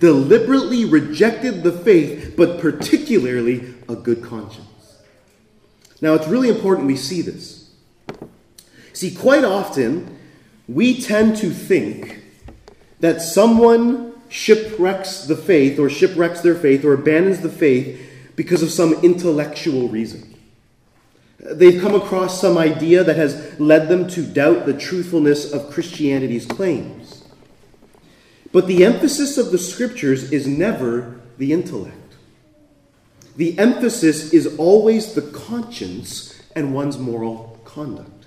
deliberately 0.03 0.85
rejected 0.85 1.63
the 1.63 1.71
faith, 1.71 2.35
but 2.37 2.59
particularly 2.59 3.73
a 3.89 3.95
good 3.95 4.21
conscience. 4.21 4.99
Now, 6.01 6.15
it's 6.15 6.27
really 6.27 6.49
important 6.49 6.89
we 6.89 6.97
see 6.97 7.23
this. 7.23 7.71
See, 8.93 9.15
quite 9.15 9.45
often, 9.45 10.19
we 10.67 11.01
tend 11.01 11.37
to 11.37 11.51
think 11.51 12.21
that 12.99 13.23
someone 13.23 14.15
shipwrecks 14.29 15.27
the 15.27 15.37
faith, 15.37 15.79
or 15.79 15.89
shipwrecks 15.89 16.41
their 16.41 16.57
faith, 16.57 16.85
or 16.85 16.95
abandons 16.95 17.41
the 17.41 17.49
faith 17.49 18.05
because 18.35 18.61
of 18.61 18.73
some 18.73 18.95
intellectual 19.05 19.89
reason. 19.89 20.35
They've 21.39 21.81
come 21.81 21.95
across 21.95 22.41
some 22.41 22.59
idea 22.59 23.05
that 23.05 23.15
has 23.15 23.61
led 23.61 23.89
them 23.89 24.09
to 24.09 24.27
doubt 24.27 24.67
the 24.67 24.75
truthfulness 24.75 25.53
of 25.53 25.71
Christianity's 25.71 26.45
claims. 26.45 27.02
But 28.53 28.67
the 28.67 28.85
emphasis 28.85 29.39
of 29.39 29.51
the 29.51 29.59
scriptures 29.59 30.31
is 30.31 30.47
never 30.47 31.21
the 31.39 31.53
intellect. 31.53 31.97
The 33.37 33.59
emphasis 33.59 34.33
is 34.33 34.59
always 34.59 35.15
the 35.15 35.23
conscience 35.23 36.41
and 36.55 36.75
one's 36.75 36.99
moral 36.99 37.59
conduct. 37.65 38.27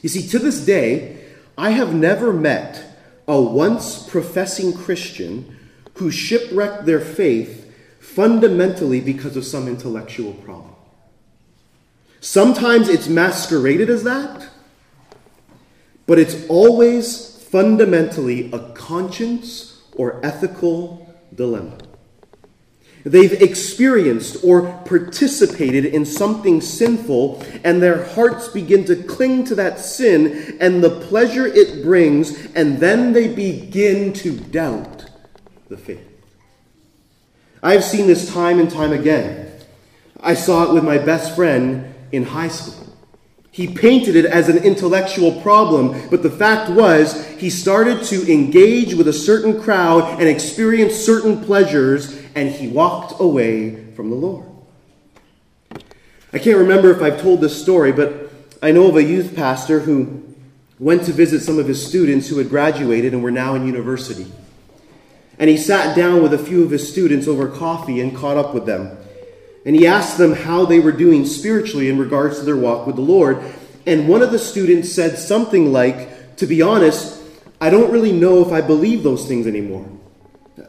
You 0.00 0.08
see, 0.08 0.26
to 0.28 0.38
this 0.38 0.64
day, 0.64 1.18
I 1.56 1.70
have 1.70 1.94
never 1.94 2.32
met 2.32 2.84
a 3.26 3.40
once 3.40 4.08
professing 4.08 4.72
Christian 4.72 5.56
who 5.94 6.10
shipwrecked 6.10 6.86
their 6.86 7.00
faith 7.00 7.70
fundamentally 8.00 9.00
because 9.00 9.36
of 9.36 9.44
some 9.44 9.68
intellectual 9.68 10.32
problem. 10.32 10.74
Sometimes 12.20 12.88
it's 12.88 13.06
masqueraded 13.06 13.90
as 13.90 14.04
that, 14.04 14.48
but 16.06 16.18
it's 16.18 16.46
always 16.48 17.27
fundamentally 17.50 18.50
a 18.52 18.58
conscience 18.72 19.82
or 19.96 20.24
ethical 20.24 21.14
dilemma. 21.34 21.78
They've 23.04 23.32
experienced 23.32 24.44
or 24.44 24.82
participated 24.84 25.84
in 25.86 26.04
something 26.04 26.60
sinful, 26.60 27.42
and 27.64 27.80
their 27.80 28.04
hearts 28.04 28.48
begin 28.48 28.84
to 28.86 28.96
cling 28.96 29.44
to 29.44 29.54
that 29.54 29.80
sin 29.80 30.58
and 30.60 30.82
the 30.82 30.90
pleasure 30.90 31.46
it 31.46 31.82
brings, 31.82 32.52
and 32.54 32.78
then 32.78 33.12
they 33.12 33.28
begin 33.28 34.12
to 34.14 34.38
doubt 34.38 35.06
the 35.68 35.76
faith. 35.76 36.04
I've 37.62 37.84
seen 37.84 38.06
this 38.06 38.30
time 38.30 38.58
and 38.58 38.70
time 38.70 38.92
again. 38.92 39.50
I 40.20 40.34
saw 40.34 40.64
it 40.64 40.74
with 40.74 40.84
my 40.84 40.98
best 40.98 41.34
friend 41.34 41.94
in 42.12 42.24
high 42.24 42.48
school. 42.48 42.87
He 43.58 43.66
painted 43.66 44.14
it 44.14 44.24
as 44.24 44.48
an 44.48 44.58
intellectual 44.58 45.32
problem, 45.40 46.08
but 46.10 46.22
the 46.22 46.30
fact 46.30 46.70
was 46.70 47.26
he 47.38 47.50
started 47.50 48.04
to 48.04 48.32
engage 48.32 48.94
with 48.94 49.08
a 49.08 49.12
certain 49.12 49.60
crowd 49.60 50.20
and 50.20 50.28
experience 50.28 50.94
certain 50.94 51.44
pleasures, 51.44 52.22
and 52.36 52.50
he 52.50 52.68
walked 52.68 53.20
away 53.20 53.92
from 53.94 54.10
the 54.10 54.14
Lord. 54.14 54.46
I 56.32 56.38
can't 56.38 56.58
remember 56.58 56.92
if 56.92 57.02
I've 57.02 57.20
told 57.20 57.40
this 57.40 57.60
story, 57.60 57.90
but 57.90 58.30
I 58.62 58.70
know 58.70 58.86
of 58.86 58.94
a 58.94 59.02
youth 59.02 59.34
pastor 59.34 59.80
who 59.80 60.22
went 60.78 61.02
to 61.06 61.12
visit 61.12 61.40
some 61.40 61.58
of 61.58 61.66
his 61.66 61.84
students 61.84 62.28
who 62.28 62.38
had 62.38 62.50
graduated 62.50 63.12
and 63.12 63.24
were 63.24 63.32
now 63.32 63.56
in 63.56 63.66
university. 63.66 64.30
And 65.36 65.50
he 65.50 65.56
sat 65.56 65.96
down 65.96 66.22
with 66.22 66.32
a 66.32 66.38
few 66.38 66.62
of 66.62 66.70
his 66.70 66.88
students 66.88 67.26
over 67.26 67.48
coffee 67.48 68.00
and 68.00 68.16
caught 68.16 68.36
up 68.36 68.54
with 68.54 68.66
them. 68.66 68.96
And 69.68 69.76
he 69.76 69.86
asked 69.86 70.16
them 70.16 70.32
how 70.32 70.64
they 70.64 70.80
were 70.80 70.92
doing 70.92 71.26
spiritually 71.26 71.90
in 71.90 71.98
regards 71.98 72.38
to 72.38 72.44
their 72.46 72.56
walk 72.56 72.86
with 72.86 72.96
the 72.96 73.02
Lord. 73.02 73.38
And 73.84 74.08
one 74.08 74.22
of 74.22 74.32
the 74.32 74.38
students 74.38 74.90
said 74.90 75.18
something 75.18 75.70
like, 75.70 76.38
To 76.38 76.46
be 76.46 76.62
honest, 76.62 77.22
I 77.60 77.68
don't 77.68 77.92
really 77.92 78.12
know 78.12 78.40
if 78.40 78.50
I 78.50 78.62
believe 78.62 79.02
those 79.02 79.28
things 79.28 79.46
anymore. 79.46 79.86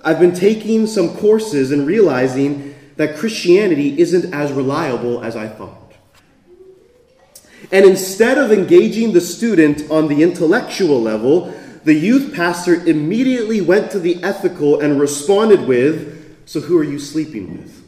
I've 0.03 0.19
been 0.19 0.35
taking 0.35 0.85
some 0.85 1.15
courses 1.15 1.71
and 1.71 1.87
realizing 1.87 2.75
that 2.97 3.15
Christianity 3.15 3.97
isn't 4.01 4.33
as 4.33 4.51
reliable 4.51 5.23
as 5.23 5.37
I 5.37 5.47
thought. 5.47 5.93
And 7.71 7.85
instead 7.85 8.37
of 8.37 8.51
engaging 8.51 9.13
the 9.13 9.21
student 9.21 9.89
on 9.89 10.09
the 10.09 10.23
intellectual 10.23 11.01
level, 11.01 11.53
the 11.85 11.93
youth 11.93 12.35
pastor 12.35 12.75
immediately 12.85 13.61
went 13.61 13.91
to 13.91 13.99
the 13.99 14.21
ethical 14.21 14.81
and 14.81 14.99
responded 14.99 15.69
with, 15.69 16.43
So 16.45 16.59
who 16.59 16.77
are 16.77 16.83
you 16.83 16.99
sleeping 16.99 17.59
with? 17.59 17.78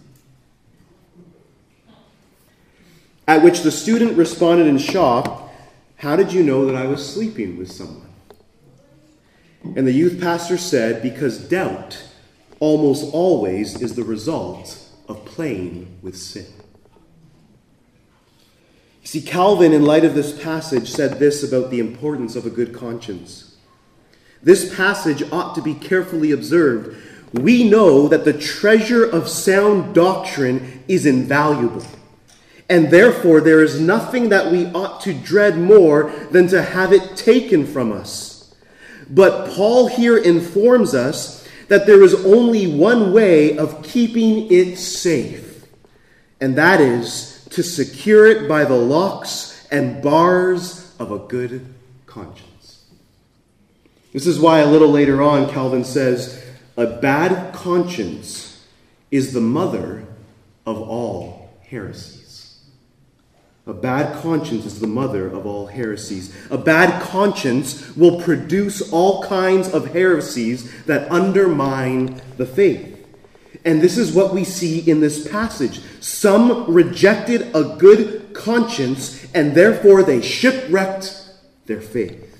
At 3.31 3.43
which 3.43 3.61
the 3.61 3.71
student 3.71 4.17
responded 4.17 4.67
in 4.67 4.77
shock, 4.77 5.49
How 5.95 6.17
did 6.17 6.33
you 6.33 6.43
know 6.43 6.65
that 6.65 6.75
I 6.75 6.85
was 6.85 7.13
sleeping 7.13 7.57
with 7.57 7.71
someone? 7.71 8.09
And 9.63 9.87
the 9.87 9.93
youth 9.93 10.19
pastor 10.19 10.57
said, 10.57 11.01
Because 11.01 11.39
doubt 11.39 12.03
almost 12.59 13.13
always 13.13 13.81
is 13.81 13.95
the 13.95 14.03
result 14.03 14.85
of 15.07 15.23
playing 15.23 15.97
with 16.01 16.17
sin. 16.17 16.45
See, 19.05 19.21
Calvin, 19.21 19.71
in 19.71 19.85
light 19.85 20.03
of 20.03 20.13
this 20.13 20.37
passage, 20.37 20.91
said 20.91 21.17
this 21.17 21.41
about 21.41 21.71
the 21.71 21.79
importance 21.79 22.35
of 22.35 22.45
a 22.45 22.49
good 22.49 22.73
conscience. 22.73 23.55
This 24.43 24.75
passage 24.75 25.23
ought 25.31 25.55
to 25.55 25.61
be 25.61 25.73
carefully 25.73 26.33
observed. 26.33 27.01
We 27.31 27.63
know 27.69 28.09
that 28.09 28.25
the 28.25 28.37
treasure 28.37 29.05
of 29.05 29.29
sound 29.29 29.95
doctrine 29.95 30.83
is 30.89 31.05
invaluable, 31.05 31.85
and 32.71 32.89
therefore 32.89 33.41
there 33.41 33.61
is 33.61 33.81
nothing 33.81 34.29
that 34.29 34.49
we 34.49 34.65
ought 34.67 35.01
to 35.01 35.13
dread 35.13 35.57
more 35.57 36.09
than 36.31 36.47
to 36.47 36.61
have 36.63 36.93
it 36.93 37.17
taken 37.17 37.67
from 37.67 37.91
us. 37.91 38.55
But 39.09 39.49
Paul 39.51 39.87
here 39.87 40.17
informs 40.17 40.95
us 40.95 41.45
that 41.67 41.85
there 41.85 42.01
is 42.01 42.25
only 42.25 42.67
one 42.67 43.11
way 43.11 43.57
of 43.57 43.83
keeping 43.83 44.49
it 44.49 44.77
safe, 44.77 45.65
and 46.39 46.55
that 46.55 46.79
is 46.79 47.45
to 47.51 47.61
secure 47.61 48.25
it 48.25 48.47
by 48.47 48.63
the 48.63 48.77
locks 48.77 49.67
and 49.69 50.01
bars 50.01 50.95
of 50.97 51.11
a 51.11 51.19
good 51.19 51.65
conscience. 52.05 52.85
This 54.13 54.25
is 54.25 54.39
why 54.39 54.59
a 54.59 54.65
little 54.65 54.91
later 54.91 55.21
on, 55.21 55.49
Calvin 55.49 55.83
says, 55.83 56.41
A 56.77 56.85
bad 56.87 57.53
conscience 57.53 58.65
is 59.09 59.33
the 59.33 59.41
mother 59.41 60.05
of 60.65 60.81
all 60.81 61.49
heresies. 61.67 62.20
A 63.67 63.73
bad 63.73 64.21
conscience 64.21 64.65
is 64.65 64.79
the 64.79 64.87
mother 64.87 65.27
of 65.27 65.45
all 65.45 65.67
heresies. 65.67 66.35
A 66.49 66.57
bad 66.57 67.01
conscience 67.03 67.95
will 67.95 68.19
produce 68.21 68.91
all 68.91 69.21
kinds 69.23 69.69
of 69.69 69.93
heresies 69.93 70.83
that 70.85 71.11
undermine 71.11 72.21
the 72.37 72.45
faith. 72.45 72.87
And 73.63 73.79
this 73.79 73.97
is 73.97 74.13
what 74.13 74.33
we 74.33 74.43
see 74.43 74.79
in 74.89 74.99
this 74.99 75.27
passage. 75.27 75.81
Some 75.99 76.73
rejected 76.73 77.55
a 77.55 77.75
good 77.77 78.33
conscience, 78.33 79.27
and 79.35 79.53
therefore 79.53 80.01
they 80.01 80.21
shipwrecked 80.21 81.23
their 81.67 81.81
faith. 81.81 82.30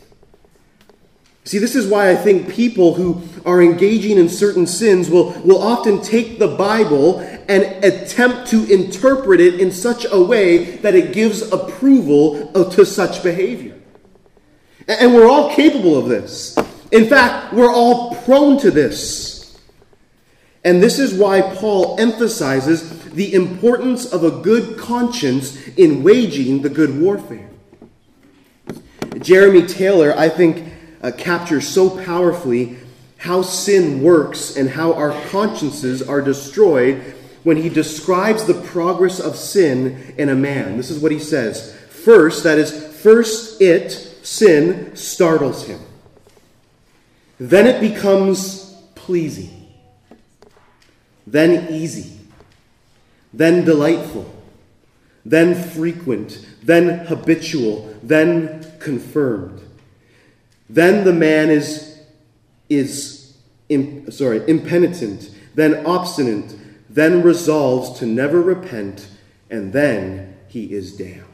See, 1.43 1.58
this 1.58 1.75
is 1.75 1.88
why 1.88 2.12
I 2.12 2.15
think 2.15 2.51
people 2.51 2.93
who 2.93 3.23
are 3.45 3.63
engaging 3.63 4.17
in 4.17 4.30
certain 4.30 4.67
sins 4.67 5.10
will, 5.10 5.32
will 5.41 5.62
often 5.62 6.01
take 6.01 6.38
the 6.38 6.49
Bible 6.49 7.19
and 7.19 7.63
attempt 7.84 8.47
to 8.49 8.63
interpret 8.71 9.39
it 9.41 9.60
in 9.60 9.71
such 9.71 10.06
a 10.12 10.21
way 10.21 10.77
that 10.77 10.93
it 10.93 11.13
gives 11.13 11.41
approval 11.51 12.51
to 12.69 12.86
such 12.86 13.23
behavior. 13.23 13.75
And 14.88 15.15
we're 15.15 15.27
all 15.27 15.54
capable 15.56 15.97
of 15.97 16.08
this. 16.08 16.56
In 16.91 17.08
fact, 17.08 17.54
we're 17.54 17.73
all 17.73 18.15
prone 18.17 18.60
to 18.60 18.69
this. 18.69 19.60
And 20.63 20.82
this 20.82 20.99
is 20.99 21.13
why 21.13 21.41
Paul 21.41 21.99
emphasizes 21.99 23.04
the 23.12 23.34
importance 23.34 24.06
of 24.06 24.23
a 24.23 24.30
good 24.30 24.77
conscience 24.77 25.67
in 25.69 26.04
waging 26.04 26.62
the 26.62 26.69
good 26.69 27.01
warfare. 27.01 27.49
Jeremy 29.19 29.65
Taylor, 29.65 30.13
I 30.15 30.30
think, 30.30 30.71
uh, 31.02 31.12
captures 31.18 31.68
so 31.68 32.04
powerfully 32.04 32.78
how 33.18 33.42
sin 33.42 34.02
works 34.02 34.56
and 34.56 34.70
how 34.70 34.94
our 34.94 35.12
consciences 35.30 36.02
are 36.02 36.22
destroyed 36.22 37.16
when 37.44 37.58
he 37.58 37.70
describes 37.70 38.46
the 38.46 38.54
progress 38.54 39.20
of 39.20 39.36
sin 39.36 40.14
in 40.18 40.30
a 40.30 40.36
man. 40.36 40.78
This 40.78 40.90
is 40.90 41.00
what 41.00 41.12
he 41.12 41.20
says. 41.20 41.76
First, 41.90 42.44
that 42.44 42.58
is, 42.58 42.72
first 43.02 43.62
it, 43.62 43.92
sin, 43.92 44.96
startles 44.96 45.66
him. 45.66 45.80
Then 47.40 47.68
it 47.68 47.80
becomes 47.80 48.76
pleasing 48.96 49.62
then 51.32 51.74
easy, 51.74 52.20
then 53.34 53.64
delightful, 53.64 54.32
then 55.26 55.56
frequent, 55.56 56.46
then 56.64 57.06
habitual, 57.06 57.96
then 58.04 58.66
confirmed. 58.80 59.61
Then 60.72 61.04
the 61.04 61.12
man 61.12 61.50
is, 61.50 62.00
is 62.70 63.34
sorry, 64.10 64.42
impenitent, 64.50 65.30
then 65.54 65.86
obstinate, 65.86 66.56
then 66.90 67.22
resolves 67.22 68.00
to 68.00 68.06
never 68.06 68.42
repent, 68.42 69.10
and 69.50 69.74
then 69.74 70.38
he 70.48 70.72
is 70.74 70.96
damned. 70.96 71.26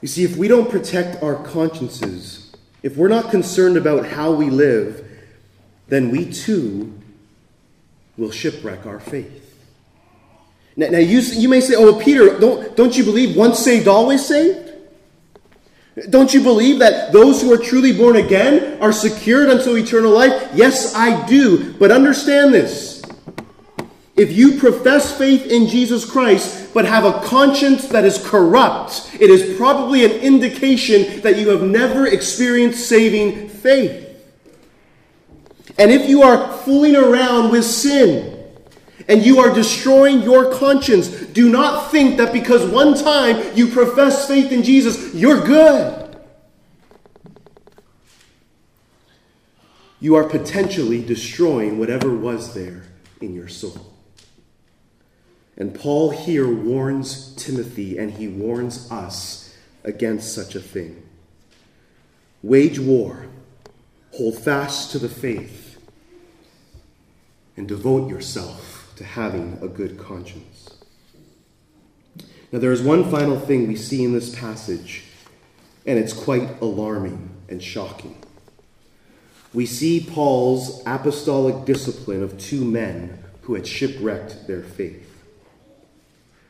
You 0.00 0.08
see, 0.08 0.24
if 0.24 0.38
we 0.38 0.48
don't 0.48 0.70
protect 0.70 1.22
our 1.22 1.34
consciences, 1.34 2.50
if 2.82 2.96
we're 2.96 3.08
not 3.08 3.30
concerned 3.30 3.76
about 3.76 4.06
how 4.06 4.32
we 4.32 4.48
live, 4.48 5.06
then 5.88 6.10
we 6.10 6.32
too 6.32 6.98
will 8.16 8.30
shipwreck 8.30 8.86
our 8.86 9.00
faith. 9.00 9.68
Now, 10.76 10.88
now 10.88 10.98
you, 10.98 11.20
you 11.20 11.50
may 11.50 11.60
say, 11.60 11.74
oh, 11.76 11.94
Peter, 12.00 12.38
don't, 12.38 12.74
don't 12.74 12.96
you 12.96 13.04
believe 13.04 13.36
once 13.36 13.58
saved, 13.58 13.86
always 13.86 14.24
saved? 14.24 14.69
Don't 16.08 16.32
you 16.32 16.42
believe 16.42 16.78
that 16.78 17.12
those 17.12 17.42
who 17.42 17.52
are 17.52 17.58
truly 17.58 17.92
born 17.92 18.16
again 18.16 18.80
are 18.80 18.92
secured 18.92 19.48
unto 19.48 19.76
eternal 19.76 20.12
life? 20.12 20.50
Yes, 20.54 20.94
I 20.94 21.26
do. 21.26 21.74
But 21.74 21.90
understand 21.90 22.54
this. 22.54 23.02
If 24.16 24.32
you 24.32 24.58
profess 24.58 25.16
faith 25.16 25.46
in 25.46 25.66
Jesus 25.66 26.04
Christ, 26.04 26.72
but 26.74 26.84
have 26.84 27.04
a 27.04 27.26
conscience 27.26 27.88
that 27.88 28.04
is 28.04 28.24
corrupt, 28.24 29.10
it 29.18 29.30
is 29.30 29.56
probably 29.56 30.04
an 30.04 30.12
indication 30.12 31.22
that 31.22 31.38
you 31.38 31.48
have 31.48 31.62
never 31.62 32.06
experienced 32.06 32.88
saving 32.88 33.48
faith. 33.48 34.06
And 35.78 35.90
if 35.90 36.08
you 36.08 36.22
are 36.22 36.52
fooling 36.58 36.96
around 36.96 37.50
with 37.50 37.64
sin 37.64 38.29
and 39.10 39.26
you 39.26 39.40
are 39.40 39.52
destroying 39.52 40.22
your 40.22 40.52
conscience, 40.52 41.08
do 41.08 41.50
not 41.50 41.90
think 41.90 42.16
that 42.18 42.32
because 42.32 42.64
one 42.64 42.96
time 42.96 43.44
you 43.56 43.66
profess 43.66 44.28
faith 44.28 44.52
in 44.52 44.62
Jesus, 44.62 45.12
you're 45.12 45.44
good. 45.44 46.16
You 49.98 50.14
are 50.14 50.22
potentially 50.22 51.04
destroying 51.04 51.76
whatever 51.76 52.14
was 52.14 52.54
there 52.54 52.84
in 53.20 53.34
your 53.34 53.48
soul. 53.48 53.92
And 55.56 55.74
Paul 55.74 56.10
here 56.10 56.48
warns 56.48 57.34
Timothy 57.34 57.98
and 57.98 58.12
he 58.12 58.28
warns 58.28 58.88
us 58.92 59.58
against 59.82 60.32
such 60.32 60.54
a 60.54 60.60
thing. 60.60 61.02
Wage 62.44 62.78
war, 62.78 63.26
hold 64.12 64.38
fast 64.38 64.92
to 64.92 65.00
the 65.00 65.08
faith 65.08 65.78
and 67.56 67.66
devote 67.66 68.08
yourself 68.08 68.69
to 69.00 69.06
having 69.06 69.56
a 69.62 69.66
good 69.66 69.98
conscience. 69.98 70.68
Now, 72.52 72.58
there 72.58 72.70
is 72.70 72.82
one 72.82 73.10
final 73.10 73.40
thing 73.40 73.66
we 73.66 73.74
see 73.74 74.04
in 74.04 74.12
this 74.12 74.38
passage, 74.38 75.04
and 75.86 75.98
it's 75.98 76.12
quite 76.12 76.60
alarming 76.60 77.30
and 77.48 77.62
shocking. 77.62 78.14
We 79.54 79.64
see 79.64 80.06
Paul's 80.06 80.82
apostolic 80.84 81.64
discipline 81.64 82.22
of 82.22 82.36
two 82.36 82.62
men 82.62 83.18
who 83.40 83.54
had 83.54 83.66
shipwrecked 83.66 84.46
their 84.46 84.62
faith. 84.62 85.06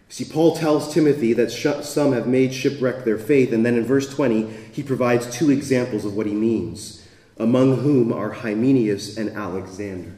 See, 0.08 0.24
Paul 0.24 0.56
tells 0.56 0.92
Timothy 0.92 1.32
that 1.34 1.52
some 1.52 2.12
have 2.12 2.26
made 2.26 2.52
shipwreck 2.52 3.04
their 3.04 3.16
faith, 3.16 3.52
and 3.52 3.64
then 3.64 3.76
in 3.76 3.84
verse 3.84 4.12
20, 4.12 4.50
he 4.72 4.82
provides 4.82 5.30
two 5.30 5.50
examples 5.50 6.04
of 6.04 6.16
what 6.16 6.26
he 6.26 6.34
means, 6.34 7.06
among 7.38 7.76
whom 7.76 8.12
are 8.12 8.32
Hymenaeus 8.32 9.16
and 9.16 9.30
Alexander. 9.30 10.16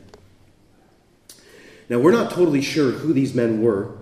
Now, 1.88 1.99
we're 1.99 2.12
not 2.12 2.31
totally 2.31 2.62
sure 2.62 2.92
who 2.92 3.12
these 3.12 3.35
men 3.35 3.62
were. 3.62 3.92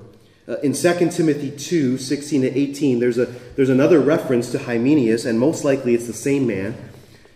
Uh, 0.49 0.57
in 0.59 0.73
2 0.73 1.11
Timothy 1.11 1.51
2 1.51 1.99
16 1.99 2.43
to 2.43 2.59
18, 2.59 2.99
there's, 2.99 3.19
a, 3.19 3.27
there's 3.57 3.69
another 3.69 4.01
reference 4.01 4.51
to 4.53 4.59
Hymenaeus, 4.59 5.25
and 5.25 5.38
most 5.38 5.64
likely 5.64 5.95
it's 5.95 6.07
the 6.07 6.12
same 6.12 6.47
man. 6.47 6.77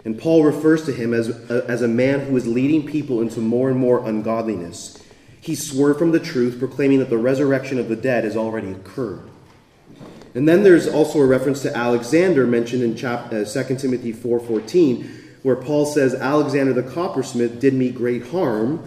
And 0.05 0.19
Paul 0.19 0.45
refers 0.45 0.85
to 0.85 0.93
him 0.93 1.15
as 1.15 1.29
a, 1.29 1.65
as 1.69 1.81
a 1.81 1.89
man 1.89 2.21
who 2.21 2.37
is 2.37 2.47
leading 2.47 2.87
people 2.87 3.21
into 3.21 3.41
more 3.41 3.71
and 3.71 3.79
more 3.79 4.07
ungodliness. 4.07 5.03
He 5.41 5.55
swerved 5.55 5.99
from 5.99 6.13
the 6.13 6.21
truth, 6.21 6.59
proclaiming 6.59 6.99
that 6.99 7.11
the 7.11 7.19
resurrection 7.19 7.79
of 7.79 7.89
the 7.89 7.97
dead 7.97 8.25
has 8.25 8.37
already 8.37 8.71
occurred. 8.71 9.23
And 10.35 10.49
then 10.49 10.63
there's 10.63 10.89
also 10.89 11.21
a 11.21 11.27
reference 11.27 11.63
to 11.63 11.77
Alexander 11.77 12.47
mentioned 12.47 12.83
in 12.83 12.97
chap- 12.97 13.33
uh, 13.33 13.45
2 13.45 13.77
Timothy 13.77 14.13
4:14, 14.13 15.07
where 15.43 15.57
Paul 15.57 15.87
says 15.87 16.15
Alexander 16.15 16.73
the 16.73 16.83
coppersmith 16.83 17.61
did 17.61 17.75
me 17.75 17.91
great 17.91 18.27
harm, 18.29 18.83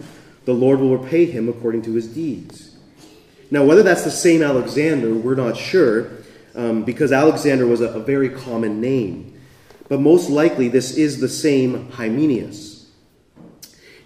the 0.48 0.54
Lord 0.54 0.80
will 0.80 0.96
repay 0.96 1.26
him 1.26 1.46
according 1.46 1.82
to 1.82 1.92
his 1.92 2.06
deeds. 2.06 2.74
Now, 3.50 3.66
whether 3.66 3.82
that's 3.82 4.04
the 4.04 4.10
same 4.10 4.42
Alexander, 4.42 5.12
we're 5.12 5.34
not 5.34 5.58
sure, 5.58 6.10
um, 6.54 6.84
because 6.84 7.12
Alexander 7.12 7.66
was 7.66 7.82
a, 7.82 7.88
a 7.88 8.00
very 8.00 8.30
common 8.30 8.80
name. 8.80 9.38
But 9.90 10.00
most 10.00 10.30
likely, 10.30 10.68
this 10.68 10.96
is 10.96 11.20
the 11.20 11.28
same 11.28 11.90
Hymenaeus. 11.90 12.90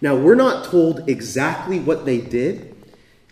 Now, 0.00 0.16
we're 0.16 0.34
not 0.34 0.64
told 0.64 1.08
exactly 1.08 1.78
what 1.78 2.06
they 2.06 2.20
did, 2.20 2.74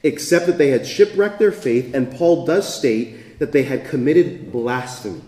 except 0.04 0.46
that 0.46 0.56
they 0.56 0.68
had 0.68 0.86
shipwrecked 0.86 1.40
their 1.40 1.50
faith, 1.50 1.92
and 1.92 2.12
Paul 2.12 2.46
does 2.46 2.72
state 2.72 3.40
that 3.40 3.50
they 3.50 3.64
had 3.64 3.86
committed 3.86 4.52
blasphemy. 4.52 5.22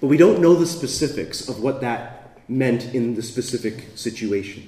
But 0.00 0.08
we 0.08 0.16
don't 0.16 0.40
know 0.40 0.56
the 0.56 0.66
specifics 0.66 1.48
of 1.48 1.62
what 1.62 1.82
that 1.82 2.40
meant 2.48 2.96
in 2.96 3.14
the 3.14 3.22
specific 3.22 3.90
situation. 3.94 4.66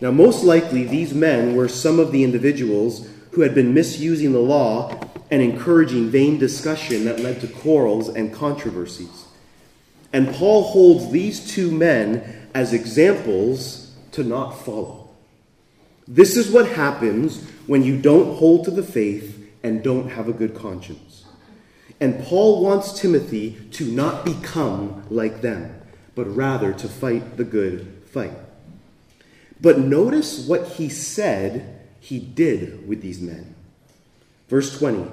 Now, 0.00 0.10
most 0.10 0.44
likely, 0.44 0.84
these 0.84 1.12
men 1.12 1.56
were 1.56 1.68
some 1.68 1.98
of 1.98 2.12
the 2.12 2.22
individuals 2.22 3.08
who 3.32 3.40
had 3.40 3.54
been 3.54 3.74
misusing 3.74 4.32
the 4.32 4.38
law 4.38 5.00
and 5.30 5.42
encouraging 5.42 6.10
vain 6.10 6.38
discussion 6.38 7.04
that 7.04 7.20
led 7.20 7.40
to 7.40 7.48
quarrels 7.48 8.08
and 8.08 8.32
controversies. 8.32 9.26
And 10.12 10.34
Paul 10.34 10.62
holds 10.62 11.10
these 11.10 11.52
two 11.52 11.70
men 11.70 12.48
as 12.54 12.72
examples 12.72 13.92
to 14.12 14.24
not 14.24 14.52
follow. 14.52 15.10
This 16.06 16.36
is 16.36 16.50
what 16.50 16.66
happens 16.66 17.44
when 17.66 17.82
you 17.82 18.00
don't 18.00 18.36
hold 18.38 18.64
to 18.64 18.70
the 18.70 18.82
faith 18.82 19.34
and 19.62 19.82
don't 19.82 20.10
have 20.10 20.28
a 20.28 20.32
good 20.32 20.54
conscience. 20.54 21.26
And 22.00 22.24
Paul 22.24 22.62
wants 22.62 22.98
Timothy 22.98 23.58
to 23.72 23.84
not 23.84 24.24
become 24.24 25.04
like 25.10 25.42
them, 25.42 25.80
but 26.14 26.24
rather 26.24 26.72
to 26.72 26.88
fight 26.88 27.36
the 27.36 27.44
good 27.44 28.02
fight. 28.06 28.32
But 29.60 29.78
notice 29.78 30.46
what 30.46 30.66
he 30.68 30.88
said 30.88 31.80
he 32.00 32.18
did 32.18 32.86
with 32.86 33.02
these 33.02 33.20
men. 33.20 33.54
Verse 34.48 34.78
20 34.78 35.10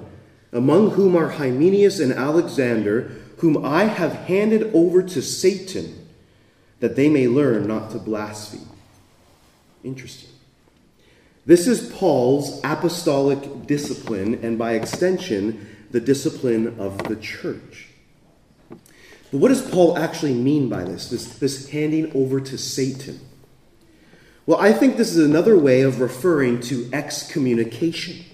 Among 0.52 0.90
whom 0.90 1.16
are 1.16 1.30
Hymenaeus 1.30 2.00
and 2.00 2.12
Alexander, 2.12 3.10
whom 3.38 3.64
I 3.64 3.84
have 3.84 4.12
handed 4.12 4.74
over 4.74 5.02
to 5.02 5.20
Satan, 5.20 6.08
that 6.80 6.96
they 6.96 7.08
may 7.08 7.28
learn 7.28 7.66
not 7.66 7.90
to 7.90 7.98
blaspheme. 7.98 8.68
Interesting. 9.84 10.30
This 11.44 11.66
is 11.66 11.92
Paul's 11.92 12.60
apostolic 12.64 13.66
discipline, 13.66 14.40
and 14.42 14.58
by 14.58 14.72
extension, 14.72 15.68
the 15.90 16.00
discipline 16.00 16.78
of 16.80 16.98
the 17.04 17.16
church. 17.16 17.88
But 18.68 19.38
what 19.38 19.48
does 19.48 19.68
Paul 19.70 19.96
actually 19.96 20.34
mean 20.34 20.68
by 20.68 20.84
this, 20.84 21.08
this, 21.08 21.38
this 21.38 21.68
handing 21.70 22.12
over 22.16 22.40
to 22.40 22.58
Satan? 22.58 23.20
Well, 24.46 24.58
I 24.58 24.72
think 24.72 24.96
this 24.96 25.14
is 25.14 25.24
another 25.24 25.58
way 25.58 25.82
of 25.82 26.00
referring 26.00 26.60
to 26.62 26.88
excommunication 26.92 28.24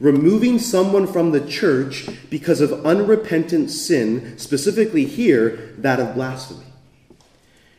removing 0.00 0.58
someone 0.58 1.06
from 1.06 1.32
the 1.32 1.46
church 1.46 2.08
because 2.30 2.60
of 2.60 2.86
unrepentant 2.86 3.70
sin, 3.70 4.38
specifically 4.38 5.04
here, 5.04 5.74
that 5.78 6.00
of 6.00 6.14
blasphemy. 6.14 6.66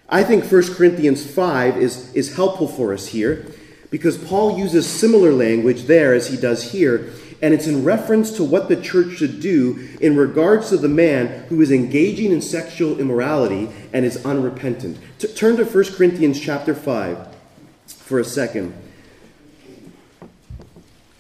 I 0.10 0.24
think 0.24 0.50
1 0.52 0.74
Corinthians 0.74 1.26
5 1.26 1.78
is, 1.78 2.14
is 2.14 2.36
helpful 2.36 2.68
for 2.68 2.94
us 2.94 3.08
here 3.08 3.46
because 3.90 4.18
Paul 4.18 4.58
uses 4.58 4.88
similar 4.88 5.32
language 5.32 5.84
there 5.84 6.14
as 6.14 6.28
he 6.28 6.38
does 6.38 6.72
here, 6.72 7.12
and 7.42 7.54
it's 7.54 7.68
in 7.68 7.84
reference 7.84 8.32
to 8.32 8.44
what 8.44 8.68
the 8.68 8.82
church 8.82 9.18
should 9.18 9.40
do 9.40 9.88
in 10.02 10.18
regards 10.18 10.70
to 10.70 10.78
the 10.78 10.90
man 10.90 11.46
who 11.48 11.62
is 11.62 11.72
engaging 11.72 12.32
in 12.32 12.42
sexual 12.42 13.00
immorality 13.00 13.70
and 13.94 14.06
is 14.06 14.24
unrepentant. 14.26 14.98
T- 15.20 15.28
turn 15.34 15.56
to 15.58 15.64
1 15.64 15.84
Corinthians 15.94 16.40
chapter 16.40 16.76
5 16.76 17.29
for 18.10 18.18
a 18.18 18.26
second. 18.26 18.74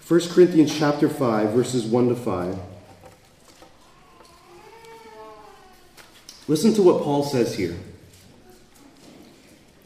1 0.07 0.21
Corinthians 0.29 0.75
chapter 0.75 1.07
5, 1.07 1.51
verses 1.51 1.85
1 1.85 2.09
to 2.09 2.15
5. 2.15 2.57
Listen 6.47 6.73
to 6.73 6.81
what 6.81 7.03
Paul 7.03 7.21
says 7.21 7.53
here. 7.53 7.75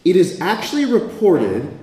It 0.05 0.15
is 0.15 0.39
actually 0.39 0.85
reported 0.85 1.77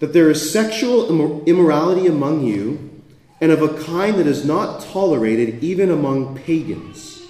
that 0.00 0.12
there 0.12 0.30
is 0.30 0.52
sexual 0.52 1.08
immorality 1.46 2.06
among 2.06 2.44
you, 2.44 3.02
and 3.40 3.50
of 3.50 3.62
a 3.62 3.82
kind 3.84 4.16
that 4.18 4.26
is 4.26 4.44
not 4.44 4.82
tolerated 4.82 5.64
even 5.64 5.90
among 5.90 6.36
pagans. 6.40 7.22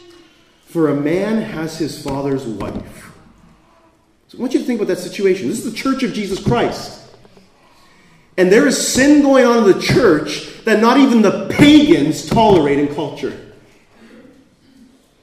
For 0.64 0.88
a 0.88 0.96
man 0.96 1.40
has 1.40 1.78
his 1.78 2.02
father's 2.02 2.44
wife. 2.44 3.05
I 4.37 4.38
want 4.40 4.53
you 4.53 4.61
to 4.61 4.66
think 4.66 4.81
about 4.81 4.88
that 4.94 5.03
situation. 5.03 5.49
This 5.49 5.64
is 5.64 5.72
the 5.72 5.77
church 5.77 6.03
of 6.03 6.12
Jesus 6.12 6.42
Christ. 6.42 7.09
And 8.37 8.53
there 8.53 8.66
is 8.66 8.77
sin 8.92 9.22
going 9.22 9.46
on 9.46 9.59
in 9.59 9.64
the 9.64 9.81
church 9.81 10.62
that 10.64 10.81
not 10.81 10.99
even 10.99 11.22
the 11.22 11.49
pagans 11.49 12.29
tolerate 12.29 12.79
in 12.79 12.94
culture. 12.94 13.55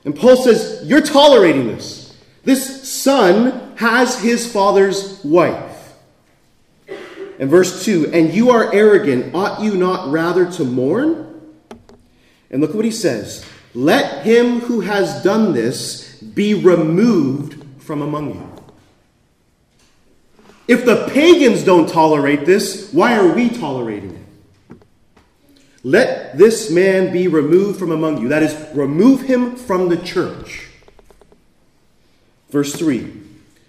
And 0.04 0.16
Paul 0.16 0.38
says, 0.38 0.82
You're 0.84 1.02
tolerating 1.02 1.68
this. 1.68 2.18
This 2.44 2.92
son 2.92 3.76
has 3.78 4.20
his 4.20 4.52
father's 4.52 5.24
wife. 5.24 5.94
And 7.40 7.50
verse 7.50 7.86
2 7.86 8.12
And 8.14 8.34
you 8.34 8.50
are 8.50 8.74
arrogant. 8.74 9.36
Ought 9.36 9.62
you 9.62 9.78
not 9.78 10.12
rather 10.12 10.52
to 10.54 10.64
mourn? 10.64 11.30
And 12.50 12.62
look 12.62 12.74
what 12.74 12.86
he 12.86 12.92
says 12.92 13.46
Let 13.76 14.26
him 14.26 14.62
who 14.62 14.82
has 14.82 15.24
done 15.24 15.54
this 15.54 16.16
be 16.18 16.56
removed 16.56 17.64
from 17.84 18.02
among 18.02 18.34
you. 18.34 18.53
If 20.68 20.86
the 20.86 21.08
pagans 21.10 21.64
don't 21.64 21.90
tolerate 21.90 22.46
this, 22.46 22.92
why 22.94 23.18
are 23.18 23.34
we 23.34 23.50
tolerating 23.50 24.16
it? 24.16 24.78
Let 25.84 26.38
this 26.38 26.72
man 26.72 27.12
be 27.12 27.28
removed 27.28 27.78
from 27.78 27.92
among 27.92 28.22
you. 28.22 28.30
That 28.30 28.44
is, 28.44 28.56
remove 28.74 29.24
him 29.24 29.58
from 29.58 29.90
the 29.90 29.98
church. 29.98 30.70
Verse 32.50 32.74
3 32.76 33.12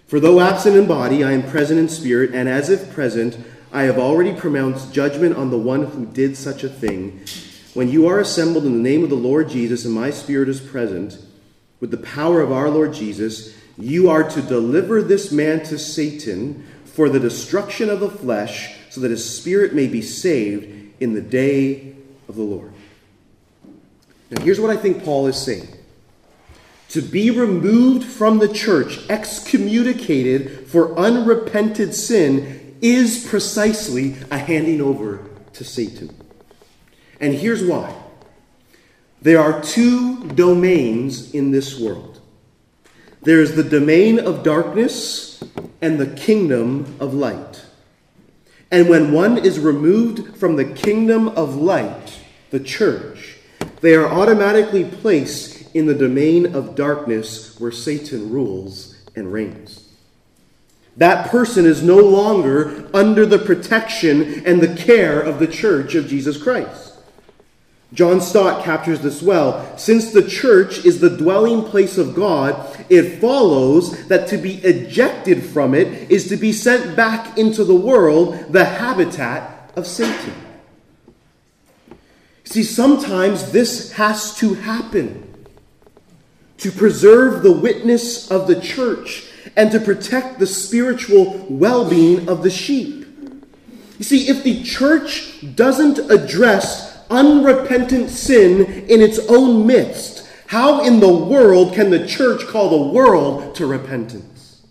For 0.07 0.21
though 0.21 0.39
absent 0.39 0.77
in 0.77 0.87
body, 0.87 1.23
I 1.23 1.33
am 1.33 1.43
present 1.43 1.79
in 1.79 1.89
spirit, 1.89 2.33
and 2.33 2.47
as 2.47 2.69
if 2.69 2.93
present, 2.93 3.37
I 3.73 3.83
have 3.83 3.97
already 3.97 4.33
pronounced 4.33 4.93
judgment 4.93 5.35
on 5.35 5.49
the 5.49 5.57
one 5.57 5.87
who 5.87 6.05
did 6.05 6.37
such 6.37 6.63
a 6.63 6.69
thing. 6.69 7.19
When 7.73 7.89
you 7.89 8.07
are 8.07 8.21
assembled 8.21 8.65
in 8.65 8.71
the 8.71 8.89
name 8.89 9.03
of 9.03 9.09
the 9.09 9.15
Lord 9.15 9.49
Jesus, 9.49 9.83
and 9.83 9.93
my 9.93 10.11
spirit 10.11 10.47
is 10.47 10.61
present, 10.61 11.17
with 11.81 11.91
the 11.91 11.97
power 11.97 12.39
of 12.39 12.53
our 12.53 12.69
Lord 12.69 12.93
Jesus, 12.93 13.53
you 13.77 14.09
are 14.09 14.23
to 14.23 14.41
deliver 14.41 15.01
this 15.01 15.33
man 15.33 15.61
to 15.65 15.77
Satan 15.77 16.65
for 16.95 17.09
the 17.09 17.19
destruction 17.19 17.89
of 17.89 17.99
the 17.99 18.09
flesh, 18.09 18.73
so 18.89 19.01
that 19.01 19.11
his 19.11 19.37
spirit 19.37 19.75
may 19.75 19.85
be 19.85 20.01
saved 20.01 20.93
in 21.01 21.13
the 21.13 21.21
day 21.21 21.93
of 22.29 22.35
the 22.35 22.41
Lord. 22.41 22.71
Now, 24.31 24.41
here's 24.41 24.61
what 24.61 24.71
I 24.71 24.77
think 24.77 25.03
Paul 25.03 25.27
is 25.27 25.37
saying 25.37 25.67
to 26.89 27.01
be 27.01 27.29
removed 27.29 28.05
from 28.05 28.39
the 28.39 28.47
church, 28.47 28.99
excommunicated 29.09 30.67
for 30.67 30.97
unrepented 30.97 31.93
sin, 31.93 32.77
is 32.81 33.27
precisely 33.27 34.15
a 34.31 34.37
handing 34.37 34.79
over 34.79 35.19
to 35.51 35.65
Satan. 35.65 36.15
And 37.19 37.33
here's 37.33 37.63
why 37.63 37.93
there 39.21 39.39
are 39.39 39.61
two 39.61 40.23
domains 40.29 41.33
in 41.33 41.51
this 41.51 41.77
world 41.77 42.21
there 43.23 43.41
is 43.41 43.55
the 43.55 43.63
domain 43.63 44.19
of 44.19 44.43
and 45.81 45.99
the 45.99 46.07
kingdom 46.07 46.95
of 46.99 47.13
light. 47.13 47.65
And 48.71 48.89
when 48.89 49.11
one 49.11 49.37
is 49.37 49.59
removed 49.59 50.37
from 50.37 50.55
the 50.55 50.65
kingdom 50.65 51.29
of 51.29 51.55
light, 51.55 52.19
the 52.49 52.59
church, 52.59 53.37
they 53.81 53.95
are 53.95 54.07
automatically 54.07 54.83
placed 54.83 55.73
in 55.75 55.85
the 55.85 55.93
domain 55.93 56.55
of 56.55 56.75
darkness 56.75 57.59
where 57.59 57.71
Satan 57.71 58.31
rules 58.31 58.95
and 59.15 59.31
reigns. 59.31 59.89
That 60.97 61.29
person 61.29 61.65
is 61.65 61.83
no 61.83 61.97
longer 61.97 62.89
under 62.93 63.25
the 63.25 63.39
protection 63.39 64.45
and 64.45 64.61
the 64.61 64.75
care 64.75 65.19
of 65.19 65.39
the 65.39 65.47
church 65.47 65.93
of 65.95 66.07
Jesus 66.07 66.41
Christ. 66.41 66.94
John 67.95 68.19
Stott 68.19 68.63
captures 68.63 68.99
this 68.99 69.21
well. 69.21 69.77
Since 69.77 70.11
the 70.11 70.27
church 70.27 70.85
is 70.85 70.99
the 70.99 71.09
dwelling 71.09 71.63
place 71.63 71.97
of 71.97 72.13
God, 72.13 72.85
it 72.89 73.21
follows 73.21 74.07
that 74.07 74.27
to 74.27 74.37
be 74.37 74.55
ejected 74.55 75.43
from 75.43 75.73
it 75.73 76.11
is 76.11 76.27
to 76.27 76.35
be 76.35 76.51
sent 76.51 76.95
back 76.95 77.37
into 77.37 77.63
the 77.63 77.75
world, 77.75 78.51
the 78.51 78.65
habitat 78.65 79.71
of 79.77 79.87
Satan. 79.87 80.33
See, 82.43 82.63
sometimes 82.63 83.51
this 83.51 83.93
has 83.93 84.35
to 84.37 84.55
happen 84.55 85.47
to 86.57 86.71
preserve 86.71 87.43
the 87.43 87.51
witness 87.51 88.29
of 88.29 88.47
the 88.47 88.59
church 88.59 89.25
and 89.55 89.71
to 89.71 89.79
protect 89.79 90.39
the 90.39 90.47
spiritual 90.47 91.45
well 91.49 91.89
being 91.89 92.27
of 92.27 92.43
the 92.43 92.49
sheep. 92.49 93.05
You 93.97 94.03
see, 94.03 94.27
if 94.27 94.43
the 94.43 94.63
church 94.63 95.55
doesn't 95.55 95.99
address 96.11 96.94
unrepentant 97.09 98.09
sin 98.09 98.65
in 98.89 99.01
its 99.01 99.19
own 99.29 99.65
midst, 99.65 100.27
how 100.47 100.83
in 100.83 100.99
the 100.99 101.13
world 101.13 101.73
can 101.73 101.89
the 101.89 102.07
church 102.07 102.45
call 102.47 102.69
the 102.69 102.93
world 102.93 103.55
to 103.55 103.65
repentance? 103.65 104.61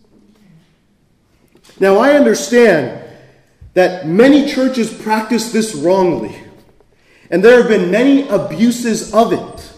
Now, 1.81 1.99
I 1.99 2.13
understand 2.13 3.03
that 3.75 4.07
many 4.07 4.47
churches 4.47 4.93
practice 4.93 5.51
this 5.51 5.75
wrongly, 5.75 6.37
and 7.31 7.43
there 7.43 7.59
have 7.59 7.69
been 7.69 7.91
many 7.91 8.29
abuses 8.29 9.13
of 9.13 9.33
it. 9.33 9.73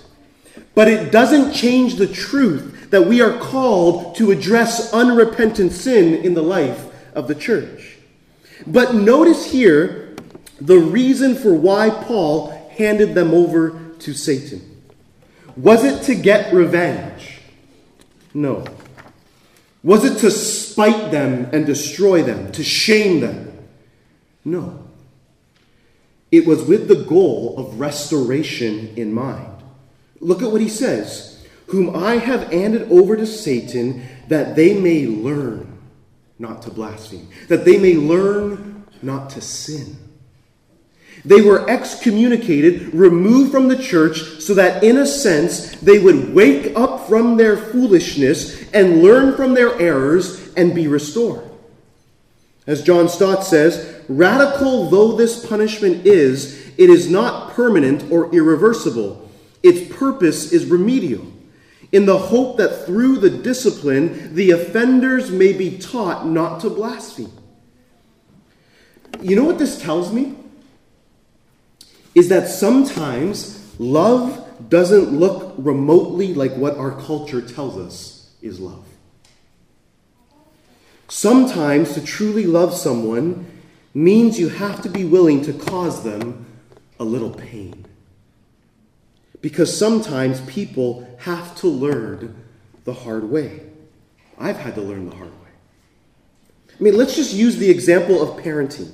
But 0.74 0.88
it 0.88 1.11
doesn't 1.11 1.54
change 1.54 1.94
the 1.94 2.07
truth 2.07 2.90
that 2.90 3.07
we 3.07 3.22
are 3.22 3.38
called 3.38 4.14
to 4.16 4.30
address 4.30 4.92
unrepentant 4.92 5.72
sin 5.72 6.22
in 6.22 6.34
the 6.34 6.42
life 6.42 6.84
of 7.14 7.28
the 7.28 7.34
church. 7.34 7.96
But 8.66 8.94
notice 8.94 9.50
here 9.50 10.05
the 10.61 10.78
reason 10.78 11.34
for 11.34 11.52
why 11.54 11.90
Paul 11.90 12.50
handed 12.70 13.14
them 13.14 13.32
over 13.34 13.78
to 14.00 14.14
Satan. 14.14 14.82
Was 15.57 15.84
it 15.84 16.04
to 16.04 16.14
get 16.14 16.52
revenge? 16.52 17.40
No. 18.34 18.64
Was 19.82 20.04
it 20.04 20.18
to 20.18 20.30
spite 20.30 21.11
them 21.11 21.48
and 21.52 21.64
destroy 21.64 22.22
them, 22.22 22.52
to 22.52 22.64
shame 22.64 23.20
them? 23.20 23.66
No. 24.44 24.84
It 26.30 26.46
was 26.46 26.64
with 26.64 26.88
the 26.88 27.04
goal 27.04 27.54
of 27.57 27.80
restoration 27.80 28.92
in 28.96 29.12
mind. 29.14 29.62
Look 30.20 30.42
at 30.42 30.50
what 30.50 30.61
he 30.61 30.68
says 30.68 31.46
Whom 31.68 31.96
I 31.96 32.16
have 32.16 32.52
handed 32.52 32.90
over 32.90 33.16
to 33.16 33.26
Satan, 33.26 34.07
that 34.28 34.57
they 34.57 34.78
may 34.78 35.07
learn 35.07 35.78
not 36.38 36.62
to 36.62 36.70
blaspheme, 36.70 37.28
that 37.48 37.64
they 37.64 37.78
may 37.78 37.94
learn 37.94 38.86
not 39.02 39.30
to 39.30 39.40
sin. 39.40 39.96
They 41.26 41.42
were 41.42 41.68
excommunicated, 41.68 42.94
removed 42.94 43.50
from 43.50 43.66
the 43.66 43.76
church, 43.76 44.40
so 44.40 44.54
that 44.54 44.84
in 44.84 44.98
a 44.98 45.06
sense 45.06 45.72
they 45.80 45.98
would 45.98 46.32
wake 46.32 46.72
up 46.76 47.08
from 47.08 47.36
their 47.36 47.56
foolishness 47.56 48.70
and 48.70 49.02
learn 49.02 49.34
from 49.34 49.52
their 49.52 49.76
errors 49.80 50.54
and 50.54 50.72
be 50.72 50.86
restored. 50.86 51.42
As 52.68 52.80
John 52.80 53.08
Stott 53.08 53.42
says, 53.42 54.04
radical 54.08 54.88
though 54.88 55.16
this 55.16 55.44
punishment 55.44 56.06
is, 56.06 56.64
it 56.78 56.90
is 56.90 57.10
not 57.10 57.54
permanent 57.54 58.08
or 58.12 58.32
irreversible. 58.32 59.28
Its 59.64 59.92
purpose 59.96 60.52
is 60.52 60.66
remedial, 60.66 61.26
in 61.90 62.06
the 62.06 62.18
hope 62.18 62.56
that 62.58 62.86
through 62.86 63.18
the 63.18 63.30
discipline, 63.30 64.32
the 64.36 64.52
offenders 64.52 65.32
may 65.32 65.52
be 65.52 65.76
taught 65.76 66.24
not 66.24 66.60
to 66.60 66.70
blaspheme. 66.70 67.32
You 69.20 69.34
know 69.34 69.44
what 69.44 69.58
this 69.58 69.82
tells 69.82 70.12
me? 70.12 70.36
Is 72.16 72.30
that 72.30 72.48
sometimes 72.48 73.62
love 73.78 74.42
doesn't 74.70 75.12
look 75.12 75.54
remotely 75.58 76.32
like 76.32 76.56
what 76.56 76.74
our 76.78 76.92
culture 77.02 77.42
tells 77.42 77.76
us 77.76 78.30
is 78.40 78.58
love. 78.58 78.86
Sometimes 81.08 81.92
to 81.92 82.02
truly 82.02 82.46
love 82.46 82.74
someone 82.74 83.46
means 83.92 84.40
you 84.40 84.48
have 84.48 84.80
to 84.82 84.88
be 84.88 85.04
willing 85.04 85.42
to 85.42 85.52
cause 85.52 86.02
them 86.04 86.46
a 86.98 87.04
little 87.04 87.30
pain. 87.30 87.84
Because 89.42 89.78
sometimes 89.78 90.40
people 90.40 91.06
have 91.18 91.54
to 91.56 91.68
learn 91.68 92.34
the 92.84 92.94
hard 92.94 93.24
way. 93.24 93.60
I've 94.38 94.56
had 94.56 94.74
to 94.76 94.80
learn 94.80 95.10
the 95.10 95.16
hard 95.16 95.30
way. 95.30 95.50
I 96.80 96.82
mean, 96.82 96.96
let's 96.96 97.14
just 97.14 97.34
use 97.34 97.58
the 97.58 97.68
example 97.68 98.22
of 98.22 98.42
parenting. 98.42 98.90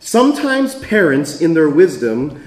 Sometimes 0.00 0.74
parents, 0.76 1.40
in 1.40 1.54
their 1.54 1.68
wisdom, 1.68 2.46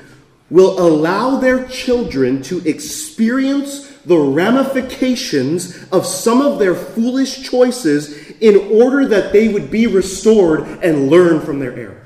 will 0.49 0.79
allow 0.79 1.37
their 1.37 1.65
children 1.67 2.41
to 2.43 2.59
experience 2.67 3.89
the 4.05 4.17
ramifications 4.17 5.85
of 5.91 6.05
some 6.05 6.41
of 6.41 6.59
their 6.59 6.75
foolish 6.75 7.49
choices 7.49 8.31
in 8.41 8.57
order 8.81 9.07
that 9.07 9.31
they 9.31 9.47
would 9.47 9.69
be 9.69 9.87
restored 9.87 10.61
and 10.83 11.09
learn 11.09 11.39
from 11.39 11.59
their 11.59 11.73
errors. 11.73 12.01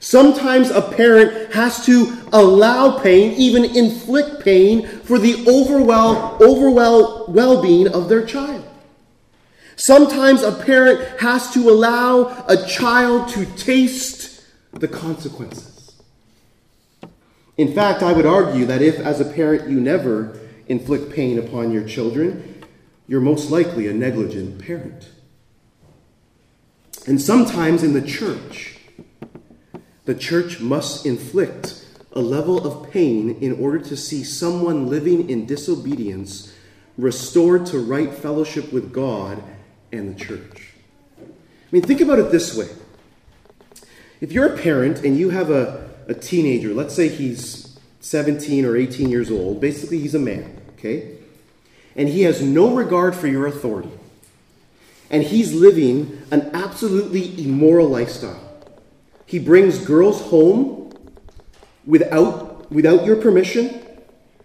Sometimes 0.00 0.70
a 0.70 0.82
parent 0.82 1.52
has 1.54 1.84
to 1.86 2.16
allow 2.32 2.98
pain, 2.98 3.32
even 3.34 3.64
inflict 3.64 4.44
pain, 4.44 4.86
for 4.86 5.18
the 5.18 5.46
overall, 5.48 6.42
overall 6.42 7.26
well 7.28 7.62
being 7.62 7.88
of 7.88 8.08
their 8.08 8.24
child. 8.26 8.63
Sometimes 9.76 10.42
a 10.42 10.52
parent 10.52 11.20
has 11.20 11.52
to 11.54 11.68
allow 11.68 12.44
a 12.46 12.64
child 12.66 13.28
to 13.30 13.44
taste 13.56 14.42
the 14.72 14.88
consequences. 14.88 15.92
In 17.56 17.72
fact, 17.72 18.02
I 18.02 18.12
would 18.12 18.26
argue 18.26 18.66
that 18.66 18.82
if, 18.82 18.98
as 18.98 19.20
a 19.20 19.24
parent, 19.24 19.68
you 19.68 19.80
never 19.80 20.38
inflict 20.66 21.12
pain 21.12 21.38
upon 21.38 21.70
your 21.70 21.84
children, 21.84 22.64
you're 23.06 23.20
most 23.20 23.50
likely 23.50 23.86
a 23.86 23.92
negligent 23.92 24.64
parent. 24.64 25.10
And 27.06 27.20
sometimes 27.20 27.82
in 27.82 27.92
the 27.92 28.02
church, 28.02 28.78
the 30.04 30.14
church 30.14 30.60
must 30.60 31.04
inflict 31.04 31.84
a 32.12 32.20
level 32.20 32.66
of 32.66 32.90
pain 32.90 33.36
in 33.40 33.52
order 33.60 33.78
to 33.78 33.96
see 33.96 34.24
someone 34.24 34.88
living 34.88 35.28
in 35.28 35.46
disobedience 35.46 36.52
restored 36.96 37.66
to 37.66 37.78
right 37.78 38.12
fellowship 38.12 38.72
with 38.72 38.92
God 38.92 39.42
and 39.98 40.14
the 40.14 40.24
church. 40.24 40.72
I 41.20 41.24
mean, 41.70 41.82
think 41.82 42.00
about 42.00 42.18
it 42.18 42.30
this 42.30 42.56
way. 42.56 42.68
If 44.20 44.32
you're 44.32 44.54
a 44.54 44.56
parent 44.56 45.04
and 45.04 45.18
you 45.18 45.30
have 45.30 45.50
a, 45.50 45.90
a 46.08 46.14
teenager, 46.14 46.72
let's 46.72 46.94
say 46.94 47.08
he's 47.08 47.78
17 48.00 48.64
or 48.64 48.76
18 48.76 49.08
years 49.08 49.30
old, 49.30 49.60
basically 49.60 49.98
he's 49.98 50.14
a 50.14 50.18
man, 50.18 50.60
okay? 50.78 51.18
And 51.96 52.08
he 52.08 52.22
has 52.22 52.42
no 52.42 52.74
regard 52.74 53.14
for 53.14 53.26
your 53.26 53.46
authority. 53.46 53.90
And 55.10 55.22
he's 55.22 55.52
living 55.52 56.22
an 56.30 56.50
absolutely 56.54 57.44
immoral 57.44 57.88
lifestyle. 57.88 58.40
He 59.26 59.38
brings 59.38 59.78
girls 59.78 60.20
home 60.22 60.92
without, 61.86 62.70
without 62.70 63.04
your 63.04 63.16
permission. 63.16 63.80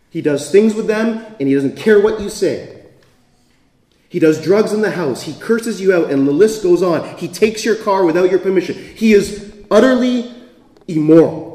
He 0.10 0.22
does 0.22 0.52
things 0.52 0.74
with 0.74 0.88
them, 0.88 1.26
and 1.40 1.48
he 1.48 1.54
doesn't 1.54 1.78
care 1.78 2.02
what 2.02 2.20
you 2.20 2.30
say. 2.30 2.79
He 4.10 4.18
does 4.18 4.42
drugs 4.42 4.74
in 4.74 4.82
the 4.82 4.92
house. 4.92 5.22
He 5.22 5.34
curses 5.36 5.80
you 5.80 5.94
out, 5.94 6.10
and 6.10 6.28
the 6.28 6.32
list 6.32 6.64
goes 6.64 6.82
on. 6.82 7.18
He 7.18 7.28
takes 7.28 7.64
your 7.64 7.76
car 7.76 8.04
without 8.04 8.32
your 8.32 8.40
permission. 8.40 8.76
He 8.76 9.14
is 9.14 9.54
utterly 9.70 10.34
immoral. 10.88 11.50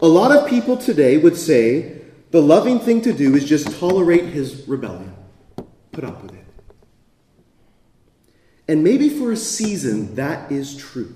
A 0.00 0.08
lot 0.08 0.34
of 0.34 0.48
people 0.48 0.76
today 0.78 1.18
would 1.18 1.36
say 1.36 2.00
the 2.30 2.40
loving 2.42 2.80
thing 2.80 3.02
to 3.02 3.12
do 3.12 3.34
is 3.34 3.44
just 3.44 3.78
tolerate 3.78 4.24
his 4.24 4.66
rebellion, 4.66 5.14
put 5.92 6.04
up 6.04 6.22
with 6.22 6.32
it. 6.32 6.44
And 8.68 8.82
maybe 8.82 9.08
for 9.08 9.32
a 9.32 9.36
season 9.36 10.14
that 10.16 10.50
is 10.50 10.76
true. 10.76 11.14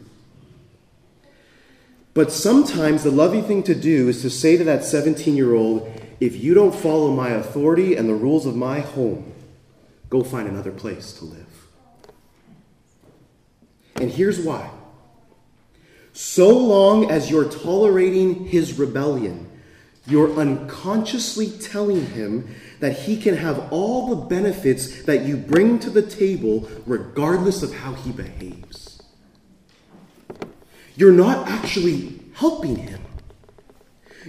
But 2.14 2.32
sometimes 2.32 3.03
the 3.03 3.11
loving 3.11 3.44
thing 3.44 3.62
to 3.64 3.74
do 3.74 4.09
is 4.09 4.22
to 4.22 4.30
say 4.30 4.57
to 4.57 4.64
that 4.64 4.84
17 4.84 5.36
year 5.36 5.55
old, 5.55 5.90
if 6.21 6.37
you 6.37 6.55
don't 6.55 6.75
follow 6.75 7.11
my 7.11 7.31
authority 7.31 7.97
and 7.97 8.09
the 8.09 8.14
rules 8.14 8.47
of 8.47 8.55
my 8.55 8.81
home, 8.81 9.33
go 10.11 10.23
find 10.23 10.47
another 10.47 10.71
place 10.71 11.14
to 11.14 11.25
live. 11.25 11.47
And 13.97 14.11
here's 14.11 14.39
why. 14.39 14.71
So 16.12 16.57
long 16.57 17.11
as 17.11 17.31
you're 17.31 17.49
tolerating 17.49 18.47
his 18.47 18.79
rebellion, 18.79 19.51
you're 20.07 20.35
unconsciously 20.37 21.51
telling 21.51 22.07
him 22.07 22.55
that 22.81 22.99
he 23.01 23.16
can 23.16 23.37
have 23.37 23.73
all 23.73 24.09
the 24.09 24.27
benefits 24.27 25.03
that 25.03 25.23
you 25.23 25.37
bring 25.37 25.79
to 25.79 25.91
the 25.91 26.03
table 26.03 26.68
regardless 26.87 27.62
of 27.62 27.75
how 27.75 27.95
he 27.95 28.11
behaves. 28.11 29.03
You're 30.97 31.12
not 31.12 31.49
actually 31.49 32.21
helping 32.35 32.77
him. 32.77 32.99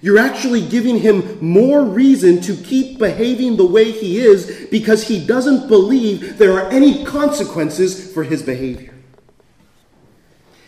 You're 0.01 0.19
actually 0.19 0.67
giving 0.67 0.99
him 0.99 1.37
more 1.41 1.83
reason 1.83 2.41
to 2.41 2.55
keep 2.55 2.97
behaving 2.97 3.57
the 3.57 3.65
way 3.65 3.91
he 3.91 4.19
is 4.19 4.67
because 4.71 5.07
he 5.07 5.25
doesn't 5.25 5.67
believe 5.67 6.37
there 6.37 6.53
are 6.53 6.69
any 6.69 7.03
consequences 7.03 8.11
for 8.13 8.23
his 8.23 8.41
behavior. 8.41 8.93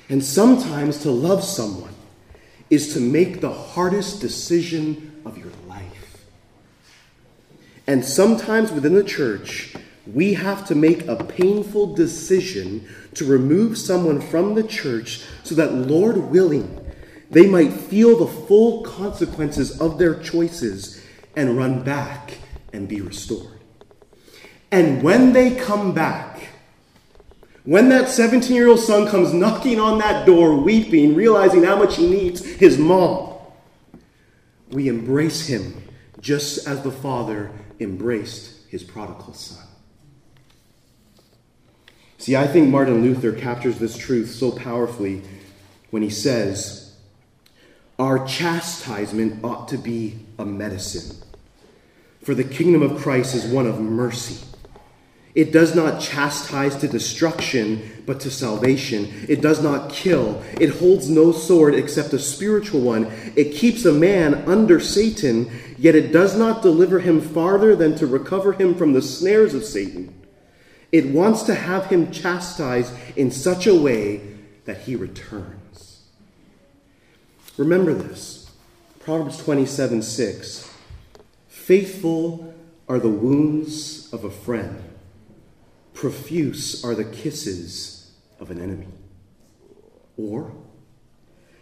And 0.09 0.23
sometimes 0.23 0.99
to 1.03 1.11
love 1.11 1.43
someone 1.43 1.93
is 2.69 2.93
to 2.93 2.99
make 2.99 3.39
the 3.39 3.53
hardest 3.53 4.19
decision 4.19 5.21
of 5.25 5.37
your 5.37 5.51
life. 5.67 6.25
And 7.87 8.03
sometimes 8.03 8.71
within 8.71 8.93
the 8.93 9.03
church, 9.03 9.73
we 10.05 10.33
have 10.33 10.67
to 10.67 10.75
make 10.75 11.07
a 11.07 11.23
painful 11.23 11.95
decision 11.95 12.87
to 13.15 13.25
remove 13.25 13.77
someone 13.77 14.19
from 14.19 14.55
the 14.55 14.63
church 14.63 15.23
so 15.43 15.55
that, 15.55 15.73
Lord 15.73 16.17
willing, 16.17 16.82
they 17.33 17.47
might 17.47 17.73
feel 17.73 18.17
the 18.17 18.27
full 18.27 18.83
consequences 18.83 19.81
of 19.81 19.97
their 19.97 20.15
choices 20.21 21.03
and 21.35 21.57
run 21.57 21.83
back 21.83 22.37
and 22.71 22.87
be 22.87 23.01
restored. 23.01 23.59
And 24.71 25.03
when 25.03 25.33
they 25.33 25.55
come 25.55 25.93
back, 25.93 26.47
when 27.63 27.89
that 27.89 28.09
17 28.09 28.55
year 28.55 28.67
old 28.67 28.79
son 28.79 29.07
comes 29.07 29.33
knocking 29.33 29.79
on 29.79 29.99
that 29.99 30.25
door, 30.25 30.55
weeping, 30.55 31.15
realizing 31.15 31.63
how 31.63 31.77
much 31.77 31.97
he 31.97 32.09
needs 32.09 32.45
his 32.45 32.77
mom, 32.77 33.33
we 34.69 34.87
embrace 34.87 35.47
him 35.47 35.83
just 36.19 36.67
as 36.67 36.81
the 36.81 36.91
father 36.91 37.51
embraced 37.79 38.67
his 38.69 38.83
prodigal 38.83 39.33
son. 39.33 39.65
See, 42.17 42.35
I 42.35 42.47
think 42.47 42.69
Martin 42.69 43.01
Luther 43.01 43.33
captures 43.33 43.79
this 43.79 43.97
truth 43.97 44.31
so 44.31 44.51
powerfully 44.51 45.21
when 45.89 46.01
he 46.01 46.09
says, 46.09 46.82
our 48.03 48.27
chastisement 48.27 49.41
ought 49.45 49.69
to 49.69 49.77
be 49.77 50.13
a 50.37 50.45
medicine. 50.45 51.17
For 52.21 52.35
the 52.35 52.43
kingdom 52.43 52.81
of 52.81 53.01
Christ 53.01 53.33
is 53.33 53.45
one 53.45 53.65
of 53.65 53.79
mercy. 53.79 54.45
It 55.35 55.53
does 55.53 55.73
not 55.73 56.01
chastise 56.01 56.75
to 56.77 56.87
destruction, 56.89 58.03
but 58.05 58.19
to 58.19 58.29
salvation. 58.29 59.25
It 59.29 59.41
does 59.41 59.63
not 59.63 59.89
kill. 59.89 60.43
It 60.59 60.79
holds 60.79 61.09
no 61.09 61.31
sword 61.31 61.75
except 61.75 62.11
a 62.11 62.19
spiritual 62.19 62.81
one. 62.81 63.05
It 63.37 63.55
keeps 63.55 63.85
a 63.85 63.93
man 63.93 64.35
under 64.49 64.81
Satan, 64.81 65.49
yet 65.77 65.95
it 65.95 66.11
does 66.11 66.37
not 66.37 66.61
deliver 66.61 66.99
him 66.99 67.21
farther 67.21 67.73
than 67.73 67.95
to 67.95 68.05
recover 68.05 68.51
him 68.51 68.75
from 68.75 68.91
the 68.91 69.01
snares 69.01 69.53
of 69.53 69.63
Satan. 69.63 70.13
It 70.91 71.07
wants 71.07 71.43
to 71.43 71.55
have 71.55 71.85
him 71.85 72.11
chastised 72.11 72.93
in 73.15 73.31
such 73.31 73.65
a 73.65 73.73
way 73.73 74.21
that 74.65 74.81
he 74.81 74.97
returns. 74.97 75.62
Remember 77.57 77.93
this 77.93 78.51
Proverbs 78.99 79.37
27 79.37 80.01
6. 80.01 80.71
Faithful 81.47 82.53
are 82.89 82.99
the 82.99 83.09
wounds 83.09 84.11
of 84.11 84.23
a 84.23 84.31
friend, 84.31 84.83
profuse 85.93 86.83
are 86.83 86.95
the 86.95 87.05
kisses 87.05 88.11
of 88.39 88.49
an 88.49 88.59
enemy. 88.59 88.87
Or, 90.17 90.51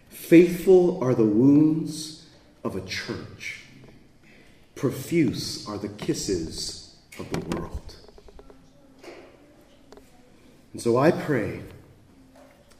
faithful 0.09 1.03
are 1.03 1.13
the 1.13 1.25
wounds 1.25 2.25
of 2.63 2.75
a 2.75 2.81
church, 2.85 3.61
profuse 4.75 5.67
are 5.67 5.77
the 5.77 5.89
kisses 5.89 6.95
of 7.19 7.29
the 7.31 7.57
world. 7.57 7.95
And 10.71 10.81
so 10.81 10.97
I 10.97 11.11
pray 11.11 11.61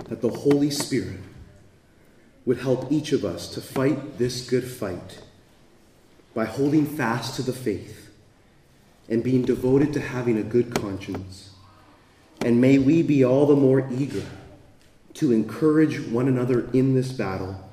that 0.05 0.21
the 0.21 0.29
Holy 0.29 0.71
Spirit 0.71 1.19
would 2.45 2.57
help 2.57 2.91
each 2.91 3.11
of 3.11 3.23
us 3.23 3.47
to 3.53 3.61
fight 3.61 4.17
this 4.17 4.49
good 4.49 4.63
fight 4.63 5.21
by 6.33 6.45
holding 6.45 6.85
fast 6.85 7.35
to 7.35 7.41
the 7.41 7.53
faith 7.53 8.09
and 9.09 9.23
being 9.23 9.43
devoted 9.43 9.93
to 9.93 9.99
having 9.99 10.37
a 10.37 10.43
good 10.43 10.73
conscience. 10.73 11.51
And 12.43 12.59
may 12.59 12.77
we 12.77 13.03
be 13.03 13.23
all 13.23 13.45
the 13.45 13.55
more 13.55 13.87
eager 13.91 14.25
to 15.15 15.31
encourage 15.31 15.99
one 15.99 16.27
another 16.27 16.69
in 16.71 16.95
this 16.95 17.11
battle 17.11 17.69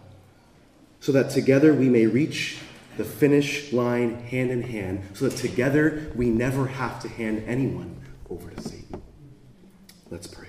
so 1.00 1.12
that 1.12 1.30
together 1.30 1.72
we 1.72 1.88
may 1.88 2.06
reach 2.06 2.58
the 2.96 3.04
finish 3.04 3.72
line 3.72 4.16
hand 4.24 4.50
in 4.50 4.60
hand, 4.60 5.02
so 5.14 5.28
that 5.28 5.36
together 5.36 6.10
we 6.16 6.28
never 6.28 6.66
have 6.66 7.00
to 7.00 7.08
hand 7.08 7.44
anyone 7.46 7.94
over 8.28 8.50
to 8.50 8.60
Satan. 8.60 9.00
Let's 10.10 10.26
pray. 10.26 10.48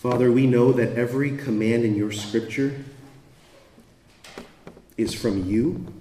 Father, 0.00 0.32
we 0.32 0.46
know 0.46 0.72
that 0.72 0.96
every 0.96 1.36
command 1.36 1.84
in 1.84 1.94
your 1.94 2.10
scripture 2.10 2.86
is 4.96 5.12
from 5.12 5.44
you 5.44 5.92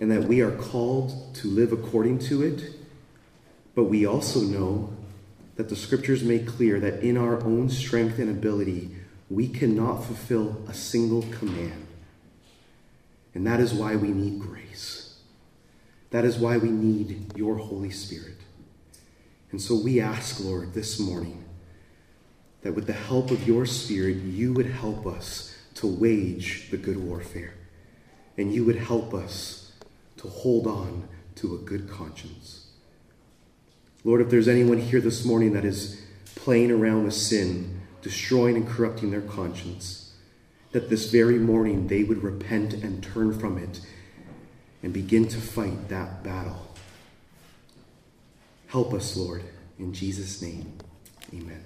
and 0.00 0.10
that 0.10 0.24
we 0.24 0.40
are 0.40 0.50
called 0.50 1.32
to 1.36 1.46
live 1.46 1.70
according 1.70 2.18
to 2.18 2.42
it. 2.42 2.74
But 3.76 3.84
we 3.84 4.04
also 4.04 4.40
know 4.40 4.92
that 5.54 5.68
the 5.68 5.76
scriptures 5.76 6.24
make 6.24 6.48
clear 6.48 6.80
that 6.80 7.04
in 7.04 7.16
our 7.16 7.40
own 7.44 7.70
strength 7.70 8.18
and 8.18 8.28
ability, 8.28 8.90
we 9.30 9.46
cannot 9.46 10.02
fulfill 10.02 10.60
a 10.68 10.74
single 10.74 11.22
command. 11.22 11.86
And 13.32 13.46
that 13.46 13.60
is 13.60 13.72
why 13.74 13.94
we 13.94 14.08
need 14.08 14.40
grace. 14.40 15.20
That 16.10 16.24
is 16.24 16.36
why 16.36 16.56
we 16.56 16.70
need 16.70 17.36
your 17.36 17.58
Holy 17.58 17.92
Spirit. 17.92 18.40
And 19.52 19.62
so 19.62 19.76
we 19.76 20.00
ask, 20.00 20.40
Lord, 20.40 20.74
this 20.74 20.98
morning 20.98 21.45
that 22.66 22.72
with 22.72 22.88
the 22.88 22.92
help 22.92 23.30
of 23.30 23.46
your 23.46 23.64
Spirit, 23.64 24.16
you 24.16 24.52
would 24.52 24.66
help 24.66 25.06
us 25.06 25.56
to 25.74 25.86
wage 25.86 26.68
the 26.72 26.76
good 26.76 26.96
warfare. 26.96 27.54
And 28.36 28.52
you 28.52 28.64
would 28.64 28.74
help 28.74 29.14
us 29.14 29.70
to 30.16 30.26
hold 30.26 30.66
on 30.66 31.08
to 31.36 31.54
a 31.54 31.58
good 31.58 31.88
conscience. 31.88 32.66
Lord, 34.02 34.20
if 34.20 34.30
there's 34.30 34.48
anyone 34.48 34.78
here 34.78 35.00
this 35.00 35.24
morning 35.24 35.52
that 35.52 35.64
is 35.64 36.02
playing 36.34 36.72
around 36.72 37.04
with 37.04 37.14
sin, 37.14 37.82
destroying 38.02 38.56
and 38.56 38.66
corrupting 38.66 39.12
their 39.12 39.20
conscience, 39.20 40.16
that 40.72 40.90
this 40.90 41.08
very 41.12 41.38
morning 41.38 41.86
they 41.86 42.02
would 42.02 42.24
repent 42.24 42.74
and 42.74 43.00
turn 43.00 43.38
from 43.38 43.58
it 43.58 43.80
and 44.82 44.92
begin 44.92 45.28
to 45.28 45.38
fight 45.38 45.88
that 45.88 46.24
battle. 46.24 46.74
Help 48.66 48.92
us, 48.92 49.16
Lord, 49.16 49.44
in 49.78 49.92
Jesus' 49.92 50.42
name. 50.42 50.72
Amen. 51.32 51.65